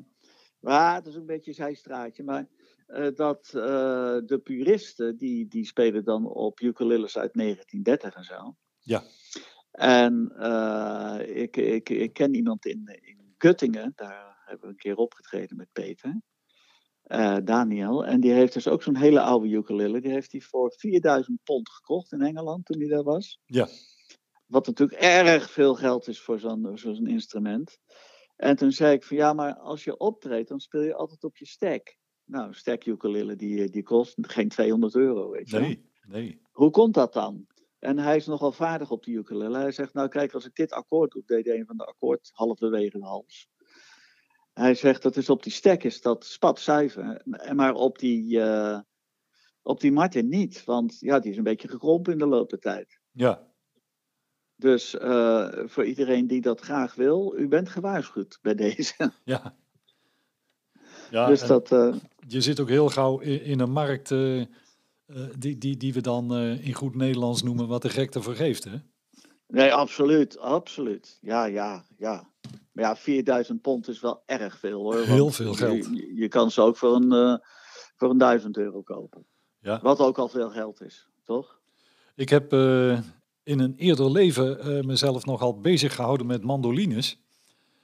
ja, 0.61 0.95
het 0.95 1.07
is 1.07 1.15
een 1.15 1.27
beetje 1.27 1.51
een 1.51 1.57
zijstraatje, 1.57 2.23
maar 2.23 2.47
eh, 2.87 3.09
dat 3.15 3.53
eh, 3.55 4.17
de 4.25 4.41
puristen, 4.43 5.17
die, 5.17 5.49
die 5.49 5.67
spelen 5.67 6.05
dan 6.05 6.27
op 6.27 6.61
ukuleles 6.61 7.19
uit 7.19 7.35
1930 7.35 8.15
en 8.15 8.25
zo. 8.25 8.57
Ja. 8.79 9.03
En 9.71 10.33
eh, 10.39 11.43
ik, 11.43 11.57
ik, 11.57 11.89
ik 11.89 12.13
ken 12.13 12.35
iemand 12.35 12.67
in, 12.67 12.99
in 13.01 13.35
Göttingen, 13.39 13.95
daar 13.95 14.43
hebben 14.45 14.67
we 14.67 14.73
een 14.73 14.81
keer 14.81 14.97
opgetreden 14.97 15.57
met 15.57 15.69
Peter. 15.73 16.21
Eh, 17.03 17.37
Daniel. 17.45 18.07
En 18.07 18.21
die 18.21 18.33
heeft 18.33 18.53
dus 18.53 18.69
ook 18.69 18.83
zo'n 18.83 18.97
hele 18.97 19.21
oude 19.21 19.49
ukulele. 19.49 20.01
Die 20.01 20.13
heeft 20.13 20.33
hij 20.33 20.41
voor 20.41 20.73
4000 20.77 21.41
pond 21.45 21.71
gekocht 21.71 22.13
in 22.13 22.21
Engeland 22.21 22.67
toen 22.67 22.81
hij 22.81 22.89
daar 22.89 23.03
was. 23.03 23.41
Ja. 23.45 23.69
Wat 24.47 24.67
natuurlijk 24.67 25.01
erg 25.01 25.51
veel 25.51 25.75
geld 25.75 26.09
is 26.09 26.21
voor 26.21 26.39
zo'n 26.39 26.71
zo'n 26.75 27.07
instrument. 27.07 27.79
En 28.37 28.57
toen 28.57 28.73
zei 28.73 28.95
ik 28.95 29.05
van 29.05 29.17
ja, 29.17 29.33
maar 29.33 29.55
als 29.55 29.85
je 29.85 29.97
optreedt, 29.97 30.49
dan 30.49 30.61
speel 30.61 30.83
je 30.83 30.95
altijd 30.95 31.25
op 31.25 31.37
je 31.37 31.47
stack. 31.47 31.97
Nou, 32.25 32.47
een 32.47 32.55
stack 32.55 32.85
ukulele 32.87 33.37
die, 33.37 33.71
die 33.71 33.83
kost 33.83 34.15
geen 34.21 34.49
200 34.49 34.95
euro, 34.95 35.31
weet 35.31 35.51
je 35.51 35.57
wel. 35.57 35.67
Nee, 35.67 35.91
nee. 36.09 36.41
Hoe 36.51 36.71
komt 36.71 36.95
dat 36.95 37.13
dan? 37.13 37.47
En 37.79 37.99
hij 37.99 38.17
is 38.17 38.27
nogal 38.27 38.53
vaardig 38.53 38.91
op 38.91 39.05
de 39.05 39.11
ukulele. 39.11 39.59
Hij 39.59 39.73
zegt, 39.73 39.95
nou 39.95 40.09
kijk, 40.09 40.33
als 40.33 40.47
ik 40.47 40.55
dit 40.55 40.73
akkoord 40.73 41.11
doe, 41.11 41.23
deed 41.27 41.47
hij 41.47 41.59
een 41.59 41.67
van 41.67 41.77
de 41.77 41.85
akkoord 41.85 42.31
halverwege 42.33 42.99
de 42.99 43.05
hals. 43.05 43.49
Hij 44.53 44.75
zegt, 44.75 45.03
dat 45.03 45.17
is 45.17 45.29
op 45.29 45.43
die 45.43 45.53
stek 45.53 45.85
is 45.85 46.01
dat 46.01 46.25
spatzuiver. 46.25 47.23
En 47.31 47.57
Maar 47.57 47.75
op 47.75 47.99
die, 47.99 48.41
eh 48.41 48.79
op 49.63 49.81
die 49.81 49.93
Martin 49.93 50.29
niet. 50.29 50.65
Want 50.65 51.01
ja, 51.01 51.19
die 51.19 51.31
is 51.31 51.37
een 51.37 51.43
beetje 51.43 51.69
gekrompen 51.69 52.13
in 52.13 52.19
de 52.19 52.27
loop 52.27 52.51
der 52.51 52.59
tijd. 52.59 53.01
Ja, 53.11 53.47
Dus 54.57 54.99
eh, 54.99 55.49
voor 55.65 55.85
iedereen 55.85 56.27
die 56.27 56.41
dat 56.41 56.61
graag 56.61 56.95
wil, 56.95 57.35
u 57.37 57.49
bent 57.49 57.69
gewaarschuwd 57.69 58.39
bij 58.43 58.55
deze. 58.55 59.13
ja. 59.25 59.57
Ja, 61.11 61.27
dus 61.27 61.47
dat, 61.47 61.73
eh, 61.73 61.95
je 62.27 62.41
zit 62.41 62.61
ook 62.61 62.69
heel 62.69 62.89
gauw 62.89 63.19
in, 63.19 63.45
in 63.45 63.61
een 63.61 63.71
markt 63.71 64.09
die, 65.39 65.59
die, 65.59 65.77
die 65.77 65.93
we 65.93 66.01
dan 66.01 66.37
in 66.37 66.73
goed 66.73 66.95
Nederlands 66.95 67.43
noemen 67.43 67.69
wat 67.69 67.83
de 67.83 67.89
gek 67.89 68.15
ervoor 68.15 68.35
geeft. 68.35 68.65
Hè? 68.65 68.77
nee, 69.47 69.73
absoluut, 69.73 70.39
absoluut. 70.39 71.19
Ja, 71.21 71.45
ja, 71.45 71.85
ja. 71.97 72.32
Maar 72.73 72.85
ja, 72.85 72.97
4000 72.97 73.61
pond 73.61 73.89
is 73.89 74.01
wel 74.01 74.23
erg 74.27 74.59
veel 74.59 74.81
hoor. 74.81 74.97
Heel 74.97 75.31
veel 75.31 75.55
geld. 75.55 75.89
Je, 76.15 76.29
kan 76.29 76.51
ze 76.51 76.61
ook 76.61 76.77
voor 76.77 76.95
een, 76.95 77.13
eh, 77.13 77.37
voor 77.97 78.11
een 78.11 78.19
1000 78.19 78.57
euro 78.57 78.83
kopen. 78.83 79.27
Ja. 79.61 79.81
Wat 79.83 79.99
ook 79.99 80.19
al 80.19 80.29
veel 80.29 80.51
geld 80.51 80.83
is, 80.83 81.09
toch? 81.25 81.61
Ik 82.15 82.29
heb 82.29 82.53
eh, 82.53 82.99
in 83.43 83.59
een 83.59 83.75
eerder 83.77 84.11
leven 84.11 84.61
eh, 84.61 84.85
mezelf 84.85 85.25
nogal 85.25 85.61
bezig 85.61 85.95
gehouden 85.95 86.27
met 86.27 86.45
mandolines. 86.45 87.21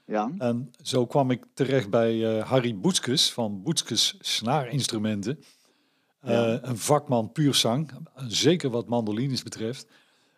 Ja, 0.06 0.32
En 0.38 0.70
zo 0.82 1.06
kwam 1.06 1.30
ik 1.30 1.44
terecht 1.54 1.90
bij 1.90 2.40
Harry 2.40 2.78
Boetskes 2.78 3.32
van 3.32 3.62
Boetskes 3.62 4.16
Snaarinstrumenten. 4.20 5.38
Ja. 6.22 6.58
Een 6.62 6.76
vakman 6.76 7.32
puur 7.32 7.54
zang, 7.54 7.90
zeker 8.26 8.70
wat 8.70 8.88
mandolines 8.88 9.42
betreft. 9.42 9.86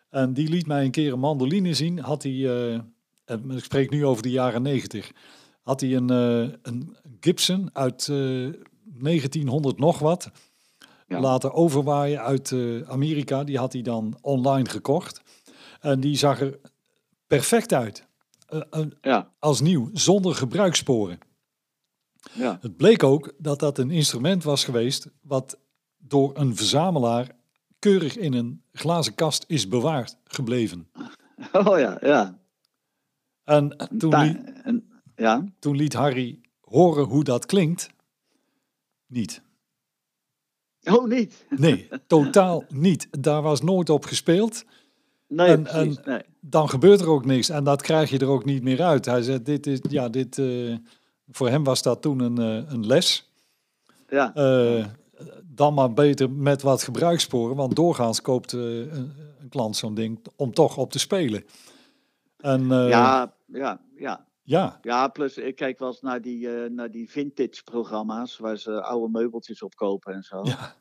En 0.09 0.33
die 0.33 0.49
liet 0.49 0.67
mij 0.67 0.85
een 0.85 0.91
keer 0.91 1.13
een 1.13 1.19
mandoline 1.19 1.73
zien. 1.73 1.99
Had 1.99 2.23
hij, 2.23 2.81
en 3.31 3.51
ik 3.51 3.63
spreek 3.63 3.89
nu 3.89 4.05
over 4.05 4.23
de 4.23 4.29
jaren 4.29 4.61
negentig, 4.61 5.11
had 5.61 5.81
hij 5.81 5.95
een, 5.95 6.09
eh, 6.09 6.57
een 6.61 6.95
Gibson 7.19 7.69
uit 7.73 8.07
eh, 8.07 8.49
1900 8.83 9.79
nog 9.79 9.99
wat. 9.99 10.31
Ja. 11.07 11.19
Laten 11.19 11.53
overwaaien 11.53 12.21
uit 12.21 12.51
eh, 12.51 12.81
Amerika. 12.81 13.43
Die 13.43 13.57
had 13.57 13.73
hij 13.73 13.81
dan 13.81 14.17
online 14.21 14.69
gekocht. 14.69 15.21
En 15.79 15.99
die 15.99 16.17
zag 16.17 16.41
er 16.41 16.59
perfect 17.27 17.73
uit. 17.73 18.07
Eh, 18.47 18.81
ja, 19.01 19.31
als 19.39 19.61
nieuw, 19.61 19.89
zonder 19.93 20.35
gebruikssporen. 20.35 21.19
ja. 22.33 22.57
Het 22.61 22.77
bleek 22.77 23.03
ook 23.03 23.33
dat 23.37 23.59
dat 23.59 23.77
een 23.77 23.91
instrument 23.91 24.43
was 24.43 24.63
geweest 24.63 25.07
wat 25.21 25.57
door 25.97 26.37
een 26.37 26.55
verzamelaar 26.55 27.31
keurig 27.79 28.17
in 28.17 28.33
een 28.33 28.63
glazen 28.73 29.15
kast 29.15 29.43
is 29.47 29.67
bewaard 29.67 30.17
gebleven. 30.23 30.87
Oh 31.51 31.79
ja, 31.79 31.97
ja. 32.01 32.40
En 33.51 33.75
toen, 33.97 34.19
liet, 34.23 34.61
en- 34.63 34.89
ja. 35.15 35.45
toen 35.59 35.75
liet 35.75 35.93
Harry 35.93 36.39
horen 36.61 37.05
hoe 37.05 37.23
dat 37.23 37.45
klinkt. 37.45 37.89
Niet. 39.07 39.41
Oh, 40.83 41.07
niet? 41.07 41.45
Nee, 41.49 41.87
totaal 42.07 42.63
niet. 42.69 43.07
Daar 43.23 43.41
was 43.41 43.61
nooit 43.61 43.89
op 43.89 44.05
gespeeld. 44.05 44.63
Nee, 45.27 45.47
En- 45.47 45.63
precies. 45.63 45.97
en- 45.97 46.09
nee. 46.11 46.21
Dan 46.39 46.69
gebeurt 46.69 47.01
er 47.01 47.09
ook 47.09 47.25
niks 47.25 47.49
en 47.49 47.63
dat 47.63 47.81
krijg 47.81 48.09
je 48.09 48.19
er 48.19 48.27
ook 48.27 48.45
niet 48.45 48.63
meer 48.63 48.81
uit. 48.83 49.05
Hij 49.05 49.21
zei, 49.21 49.41
dit 49.43 49.67
is, 49.67 49.79
ja, 49.89 50.09
dit, 50.09 50.37
eh, 50.37 50.75
voor 51.31 51.49
hem 51.49 51.63
was 51.63 51.81
dat 51.81 52.01
toen 52.01 52.19
een, 52.19 52.37
eh, 52.37 52.71
een 52.73 52.85
les. 52.85 53.31
Ja, 54.09 54.33
Eh, 54.35 54.85
dan 55.43 55.73
maar 55.73 55.93
beter 55.93 56.29
met 56.31 56.61
wat 56.61 56.83
gebruikssporen, 56.83 57.55
want 57.55 57.75
doorgaans 57.75 58.21
koopt 58.21 58.51
een, 58.51 59.11
een 59.39 59.49
klant 59.49 59.75
zo'n 59.75 59.93
ding 59.93 60.19
om 60.35 60.53
toch 60.53 60.77
op 60.77 60.91
te 60.91 60.99
spelen. 60.99 61.43
En 62.37 62.67
ja. 62.67 63.33
Ja, 63.51 63.81
ja, 63.95 64.27
ja. 64.43 64.79
ja, 64.81 65.07
plus 65.07 65.37
ik 65.37 65.55
kijk 65.55 65.79
wel 65.79 65.87
eens 65.87 66.01
naar 66.01 66.21
die, 66.21 66.55
eh, 66.63 66.69
naar 66.69 66.91
die 66.91 67.09
vintage 67.09 67.63
programma's 67.63 68.37
waar 68.37 68.57
ze 68.57 68.81
oude 68.81 69.11
meubeltjes 69.11 69.61
op 69.61 69.75
kopen 69.75 70.13
en 70.13 70.23
zo. 70.23 70.39
ja, 70.43 70.75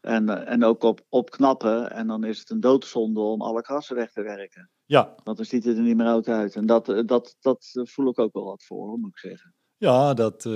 En, 0.00 0.28
eh, 0.28 0.52
en 0.52 0.64
ook 0.64 0.82
op, 0.82 1.00
opknappen. 1.08 1.90
En 1.90 2.06
dan 2.06 2.24
is 2.24 2.38
het 2.38 2.50
een 2.50 2.60
doodzonde 2.60 3.20
om 3.20 3.42
alle 3.42 3.62
krassen 3.62 3.96
weg 3.96 4.12
te 4.12 4.22
werken. 4.22 4.70
ja, 4.84 5.14
Want 5.24 5.36
dan 5.36 5.46
ziet 5.46 5.64
het 5.64 5.76
er 5.76 5.82
niet 5.82 5.96
meer 5.96 6.06
oud 6.06 6.28
uit. 6.28 6.54
En 6.56 6.66
dat, 6.66 6.88
eh, 6.88 7.00
dat, 7.06 7.36
dat 7.40 7.70
voel 7.82 8.08
ik 8.08 8.18
ook 8.18 8.32
wel 8.32 8.44
wat 8.44 8.64
voor, 8.64 8.98
moet 8.98 9.10
ik 9.10 9.18
zeggen. 9.18 9.54
ja, 9.76 10.14
dat, 10.14 10.42
Dat, 10.42 10.50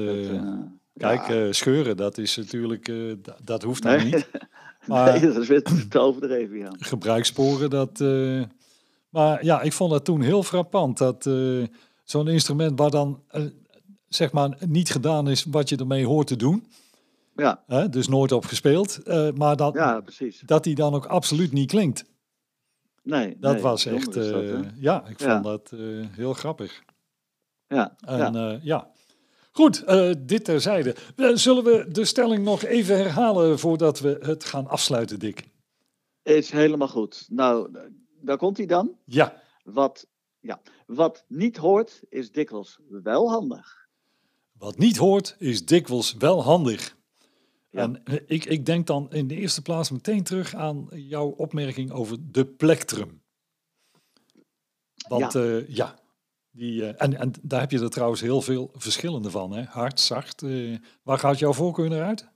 Kijk, 0.96 1.26
Ja. 1.29 1.52
scheuren, 1.52 1.96
dat 1.96 2.18
is 2.18 2.37
natuurlijk, 2.37 2.92
dat 3.44 3.62
hoeft 3.62 3.83
Nee. 3.85 3.96
nou 3.96 4.11
niet. 4.11 4.31
Maar 4.87 5.12
nee, 5.20 5.20
dat 5.33 5.37
is 5.42 5.48
weer 5.48 5.62
te- 5.62 5.98
overdreven, 6.00 6.59
ja. 6.59 6.70
gebruikssporen, 6.79 7.70
dat... 7.70 8.00
maar 9.16 9.44
ja, 9.44 9.61
ik 9.62 9.72
vond 9.72 9.90
dat 9.90 10.05
toen 10.05 10.20
heel 10.20 10.42
frappant. 10.42 10.98
Dat 10.98 11.26
eh, 11.26 11.62
zo'n 12.05 12.29
instrument 12.29 12.79
waar 12.79 12.90
dan, 12.90 13.22
eh, 13.29 13.42
zeg 14.09 14.33
maar, 14.33 14.57
niet 14.66 14.90
gedaan 14.90 15.29
is 15.29 15.44
wat 15.44 15.68
je 15.68 15.76
ermee 15.76 16.07
hoort 16.07 16.26
te 16.26 16.37
doen. 16.37 16.66
Ja, 17.35 17.62
Hè, 17.66 17.88
dus 17.88 18.09
nooit 18.09 18.33
op 18.33 18.44
gespeeld. 18.44 19.02
eh, 19.02 19.31
maar 19.33 19.57
dat, 19.57 19.74
ja 19.74 20.00
precies. 20.00 20.40
dat 20.46 20.64
die 20.64 20.74
dan 20.74 20.94
ook 20.94 21.07
absoluut 21.07 21.52
niet 21.52 21.70
klinkt. 21.70 22.05
Nee, 23.02 23.37
Dat 23.40 23.52
nee, 23.52 23.62
was 23.62 23.87
echt, 23.87 24.12
dat, 24.14 24.64
ja, 24.76 25.07
ik 25.07 25.20
Ja. 25.20 25.33
vond 25.33 25.44
dat 25.44 25.72
heel 26.11 26.33
grappig. 26.33 26.83
ja, 27.68 27.96
En 28.00 28.61
ja. 28.62 28.90
Goed, 29.52 29.85
dit 30.29 30.44
terzijde. 30.44 30.94
Zullen 31.35 31.64
we 31.64 31.87
de 31.90 32.05
stelling 32.05 32.44
nog 32.44 32.62
even 32.64 32.96
herhalen 32.96 33.59
voordat 33.59 34.00
we 34.00 34.18
het 34.20 34.44
gaan 34.44 34.66
afsluiten, 34.68 35.18
Dick? 35.18 35.48
is 36.22 36.50
helemaal 36.50 36.88
goed. 36.88 37.26
Nou, 37.31 37.70
daar 38.27 38.37
komt 38.37 38.57
hij 38.57 38.67
dan. 38.67 38.97
Ja, 39.05 39.43
Wat, 39.65 40.07
ja, 40.41 40.61
wat 40.87 41.25
niet 41.29 41.57
hoort, 41.57 42.03
is 42.09 42.33
dikwijls 42.33 42.79
wel 42.89 43.31
handig. 43.31 43.89
wat 44.53 44.79
niet 44.79 44.97
hoort 44.97 45.37
is 45.39 45.65
dikwijls 45.67 46.15
wel 46.15 46.43
handig. 46.43 46.97
Ja. 47.71 47.83
En 47.83 48.05
eh, 48.05 48.15
ik, 48.27 48.45
ik 48.45 48.67
denk 48.67 48.87
dan 48.87 49.12
in 49.12 49.27
de 49.27 49.35
eerste 49.35 49.62
plaats 49.62 49.91
meteen 49.91 50.23
terug 50.23 50.55
aan 50.55 50.89
jouw 50.91 51.29
opmerking 51.29 51.91
over 51.91 52.17
de 52.21 52.47
plektrum. 52.47 53.23
Want 55.09 55.33
ja, 55.33 55.62
ja 55.69 55.99
die, 56.51 56.87
eh, 56.87 57.03
en, 57.05 57.19
en 57.19 57.33
daar 57.43 57.61
heb 57.61 57.71
je 57.71 57.81
er 57.81 57.91
trouwens 57.91 58.21
heel 58.21 58.41
veel 58.43 58.71
verschillende 58.75 59.31
van. 59.31 59.53
Hè? 59.53 59.62
Hard, 59.62 60.01
zacht. 60.01 60.43
eh, 60.43 60.77
waar 61.03 61.19
gaat 61.19 61.39
jouw 61.39 61.53
voorkeur 61.53 61.89
naar 61.89 62.03
uit? 62.05 62.29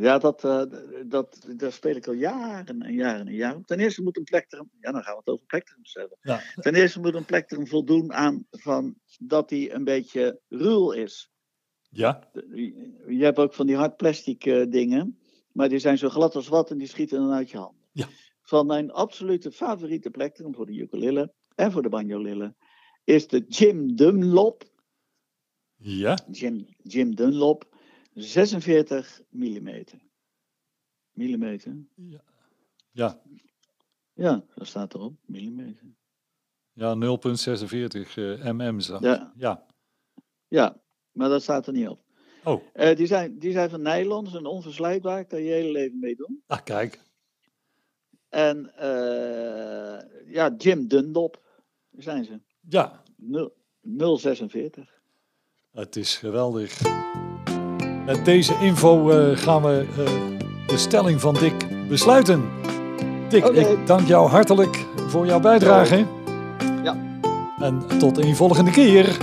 Ja, 0.00 0.18
dat, 0.18 0.44
eh, 0.44 0.62
dat, 1.06 1.46
daar 1.56 1.72
speel 1.72 1.96
ik 1.96 2.06
al 2.06 2.12
jaren 2.12 2.82
en 2.82 2.94
jaren 2.94 3.26
en 3.26 3.34
jaren. 3.34 3.64
Ten 3.64 3.78
eerste 3.80 4.02
moet 4.02 4.16
een 4.16 4.24
plektrum, 4.24 4.70
ja, 4.80 4.92
dan 4.92 5.02
gaan 5.02 5.12
we 5.12 5.18
het 5.18 5.28
over 5.28 5.46
plektrums 5.46 5.94
hebben. 5.94 6.18
Ja, 6.20 6.40
Ten 6.54 6.74
eerste 6.74 7.00
moet 7.00 7.14
een 7.14 7.24
plektrum 7.24 7.66
voldoen 7.66 8.12
aan 8.12 8.46
van 8.50 8.94
dat 9.18 9.50
hij 9.50 9.72
een 9.74 9.84
beetje 9.84 10.40
ruw 10.48 10.90
is. 10.90 11.30
ja, 11.90 12.30
Je 13.06 13.18
hebt 13.24 13.38
ook 13.38 13.54
van 13.54 13.66
die 13.66 13.76
hard 13.76 13.96
plastic 13.96 14.44
eh, 14.46 14.70
dingen, 14.70 15.18
maar 15.52 15.68
die 15.68 15.78
zijn 15.78 15.98
zo 15.98 16.08
glad 16.08 16.34
als 16.34 16.48
wat 16.48 16.70
en 16.70 16.78
die 16.78 16.88
schieten 16.88 17.18
dan 17.18 17.32
uit 17.32 17.50
je 17.50 17.56
handen. 17.56 17.88
Ja. 17.92 18.06
Van 18.42 18.66
mijn 18.66 18.90
absolute 18.90 19.52
favoriete 19.52 20.10
plektrum 20.10 20.54
voor 20.54 20.66
de 20.66 20.76
ukulele 20.76 21.32
en 21.54 21.72
voor 21.72 21.82
de 21.82 21.88
banjolille 21.88 22.54
is 23.04 23.28
de 23.28 23.44
Jim 23.48 23.96
Dunlop. 23.96 24.64
ja. 25.76 26.18
Jim, 26.30 26.66
Jim 26.82 27.14
Dunlop, 27.14 27.76
46 28.22 29.20
mm. 29.30 29.40
Millimeter? 31.12 31.76
Ja, 32.90 33.20
Ja, 34.12 34.44
dat 34.54 34.66
staat 34.66 34.94
erop, 34.94 35.14
millimeter. 35.26 35.86
ja 36.72 36.94
0,46 36.94 37.00
eh, 38.14 38.50
mm. 38.52 38.80
Ja. 39.00 39.32
ja. 39.36 39.66
Ja, 40.48 40.80
maar 41.12 41.28
dat 41.28 41.42
staat 41.42 41.66
er 41.66 41.72
niet 41.72 41.88
op. 41.88 42.02
Oh, 42.44 42.62
Eh, 42.72 42.96
die, 42.96 43.06
zijn, 43.06 43.38
die 43.38 43.52
zijn 43.52 43.70
van 43.70 43.82
nylon, 43.82 44.26
zijn 44.26 44.46
onverslijtbaar, 44.46 45.24
kan 45.24 45.38
je 45.38 45.44
je 45.44 45.52
hele 45.52 45.70
leven 45.72 45.98
mee 45.98 46.16
doen. 46.16 46.42
ah, 46.46 46.62
kijk. 46.64 47.00
En 48.28 48.74
eh, 48.76 50.32
ja, 50.32 50.54
Jim 50.58 50.88
Dunlop 50.88 51.42
zijn 51.90 52.24
ze. 52.24 52.40
Ja, 52.68 53.02
Nul- 53.16 53.56
046. 54.18 55.00
Het 55.70 55.96
is 55.96 56.16
geweldig. 56.16 56.80
Met 58.08 58.24
deze 58.24 58.54
info 58.60 59.10
eh, 59.10 59.36
gaan 59.38 59.62
we 59.62 59.86
eh, 59.96 60.04
de 60.66 60.76
stelling 60.76 61.20
van 61.20 61.34
Dick 61.34 61.88
besluiten. 61.88 62.44
Dick, 63.28 63.44
ik 63.44 63.86
dank 63.86 64.06
jou 64.06 64.28
hartelijk 64.28 64.86
voor 65.08 65.26
jouw 65.26 65.40
bijdrage. 65.40 66.06
Ja. 66.82 66.96
En 67.58 67.82
tot 67.98 68.24
een 68.24 68.36
volgende 68.36 68.70
keer. 68.70 69.16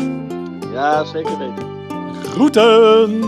Ja, 0.71 1.03
zeker 1.03 1.37
weten. 1.37 1.65
Groeten! 2.23 3.23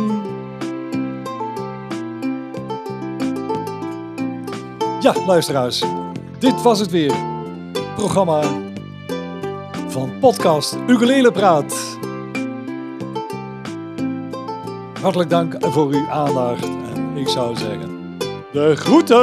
Ja, 5.00 5.13
luisteraars. 5.26 5.84
Dit 6.39 6.62
was 6.62 6.80
het 6.80 6.91
weer. 6.91 7.13
Programma 7.96 8.41
van 9.88 10.12
podcast 10.20 10.78
Ukulele 10.88 11.32
Praat. 11.32 11.97
Hartelijk 15.02 15.30
dank 15.30 15.56
voor 15.60 15.92
uw 15.92 16.10
aandacht. 16.10 16.64
En 16.64 17.18
ik 17.18 17.28
zou 17.28 17.56
zeggen, 17.56 18.18
de 18.52 18.76
groeten! 18.76 19.16